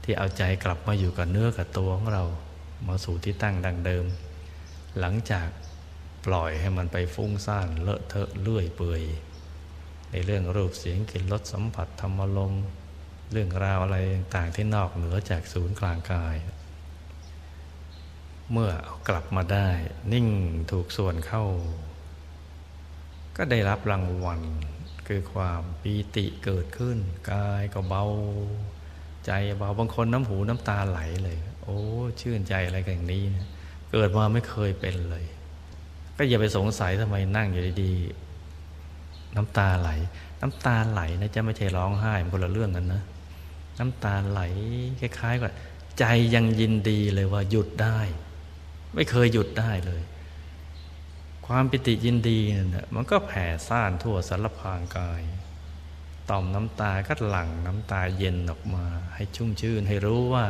[0.03, 2.25] ที่เอาใจกลับมาอยู่กับเนื้อกับตัวของเรา
[2.87, 4.05] มาสู่ที่ตั้งดังเดิม
[4.99, 5.49] หลังจาก
[6.27, 9.03] ปล่อยให้มันไปฟุ้งซ่านเลอะเทอะเลื่อยเปื่อย
[10.11, 12.53] ในเรื่องรูปเสียงกลิ่นรสสัมผัสธรรมลม
[13.33, 13.99] เรื่องราวอะไร
[14.37, 16.37] ต่างที่นอกเหนือจากศูนย์กลางกาย
[18.53, 19.69] เมื่อเอากลับมาได้
[20.13, 20.29] นิ่ง
[20.71, 21.45] ถูกส่วนเข้า
[23.37, 24.41] ก็ได้รับรางวัล
[25.07, 26.99] คือความปีติเกิดขึ้น
[27.31, 28.05] กายก็เบา
[29.27, 31.79] ใจเบาบางคนน้ำหูน้ำตาไหลเลย โอ้
[32.21, 33.23] ชื่นใจอะไรกันอย่างนี้
[33.91, 35.25] เกิดมาไม่เคยเป็นเลย
[36.17, 39.91] ก็อย่าไปสงสัยทำไมนั่งอยู่ดีๆน้ำตาไหล
[40.41, 43.03] น้ำตาไหลนะจะไม่ใช่ร้องไห้มันคนละเรื่องกันนะ
[43.79, 44.41] น้ำตาไหล
[45.01, 45.53] คล้ายๆกับ
[45.99, 47.99] ใจยังยินดีเลยว่าหยุดได้
[48.95, 50.03] ไม่เคยหยุดได้เลย
[51.47, 55.23] ความปิติยินดีเนั่นมันก็แผ่ซ่านทั่วสารพางกาย
[56.31, 58.85] ต่อมน้ำตาก็หลั่งน้ำตาเย็นออกมา
[59.15, 60.47] ให้ชุ่มชื่นให้รู้ว่า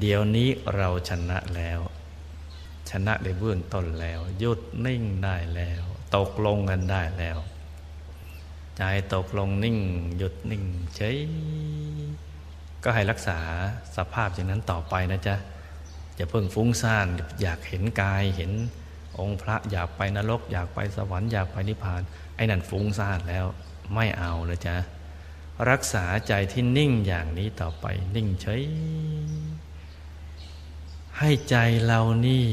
[0.00, 1.80] เดี๋ยวนี้เราชนะแล้ว
[2.90, 5.82] ชนะในเบื้องต้นแล้ว หยุดนิ่งได้แล้ว
[6.16, 7.38] ตกลงกันได้แล้ว
[8.76, 8.82] ใจ
[9.14, 9.78] ตกลงนิ่ง
[10.16, 10.64] หยุดนิ่ง
[10.96, 11.16] เฉย
[12.84, 13.38] ก็ให้รักษา
[13.96, 15.36] สภาพอย่างนั้นต่อไปนะจ๊ะ
[16.20, 17.06] อย่าเพิ่งฟุ้งซ่าน
[17.42, 18.52] อยากเห็นกายเห็น
[19.18, 22.02] องค์พระอยากไปนรก อยากไปสวรรค์อยากไปนิพพาน
[22.36, 23.46] ไอ้นั่นฟุ้งซ่านแล้ว
[23.94, 24.76] ไม่เอาเลยจ๊ะ
[25.70, 28.62] รักษาใจที่นิ่งอย่างนี้ต่อไปนิ่งเฉย
[31.18, 32.46] ให้ใจเรานี่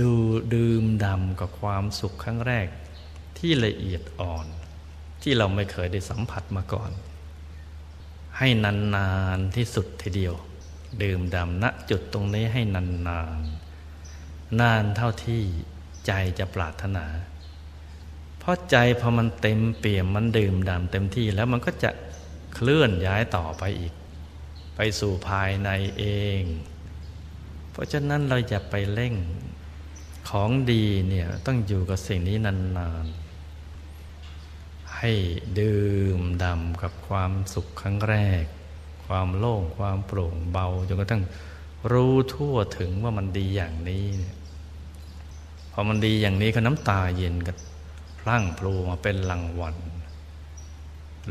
[0.00, 0.12] ดู
[0.54, 2.68] ดื่มดำกับความสุขครั้งแรก
[3.38, 4.46] ที่ละเอียดอ่อน
[5.22, 6.90] ที่เราไม่เคยได้สัมผัสมาก่อน
[8.38, 10.34] ให้นาน ๆ ที่สุดทีเดียว
[11.02, 13.10] ดื่มดำณจุดตรงนี้ให้นานๆน
[14.60, 15.42] นานเท่าที่
[16.06, 17.06] ใจจะปรารถนา
[18.38, 21.90] เพราะใจพอมันเต็มเปี่ยมมันดื่มดำเต็มที่แล้วมันก็จะ
[22.54, 23.94] เคลื่อนย้ายต่อไปอีก
[24.76, 26.04] ไปสู่ภายในเอ
[26.40, 26.42] ง
[27.70, 29.14] เพราะฉะนั้นเราอย่าไปเร่ง
[30.28, 35.12] ของดีเนี่ยต้องอยู่กับสิ่งนี้นานๆ ให้
[35.60, 35.88] ดื่
[36.18, 38.44] มดำกับความสุขครั้งแรก
[39.10, 41.22] ความโล่งความโปร่งเบาจนกระทั่ง
[41.92, 44.06] รู้ทั่วถึงว่ามันดีอย่างนี้
[45.72, 47.52] พอมันดีอย่างนี้ก็น้ำตาเย็นก็
[48.20, 49.76] พลั่งพลูมาเป็นรางวัล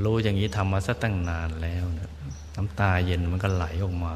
[0.04, 2.10] รู้อย่างนี้ทำมาสักตั้งนานแล้วนะ
[2.56, 4.16] น้ำตาเย็นมันก็ไหลออกมา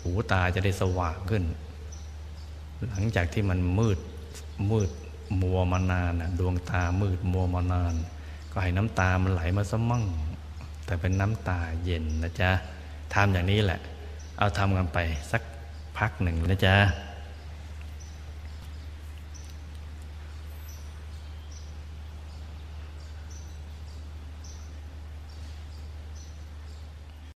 [0.00, 1.44] หูตาจะได้สว่างขึ้น
[2.90, 3.98] หลังจากที่มันมืด
[4.70, 4.90] มืด
[5.42, 7.94] มัวมานานนะดวงตามืดมัวมานาน
[8.52, 10.04] ก็ให้น้ำตามันไหลมาซะมั่ง
[10.84, 12.50] แต่เป็นน้ำตาเย็นนะจ๊ะ
[13.14, 13.80] ทำอย่างนี้แหละ
[14.38, 14.98] เอาทำกันไป
[15.32, 15.42] สัก
[15.98, 16.74] พักหนึ่งนะจ๊ะ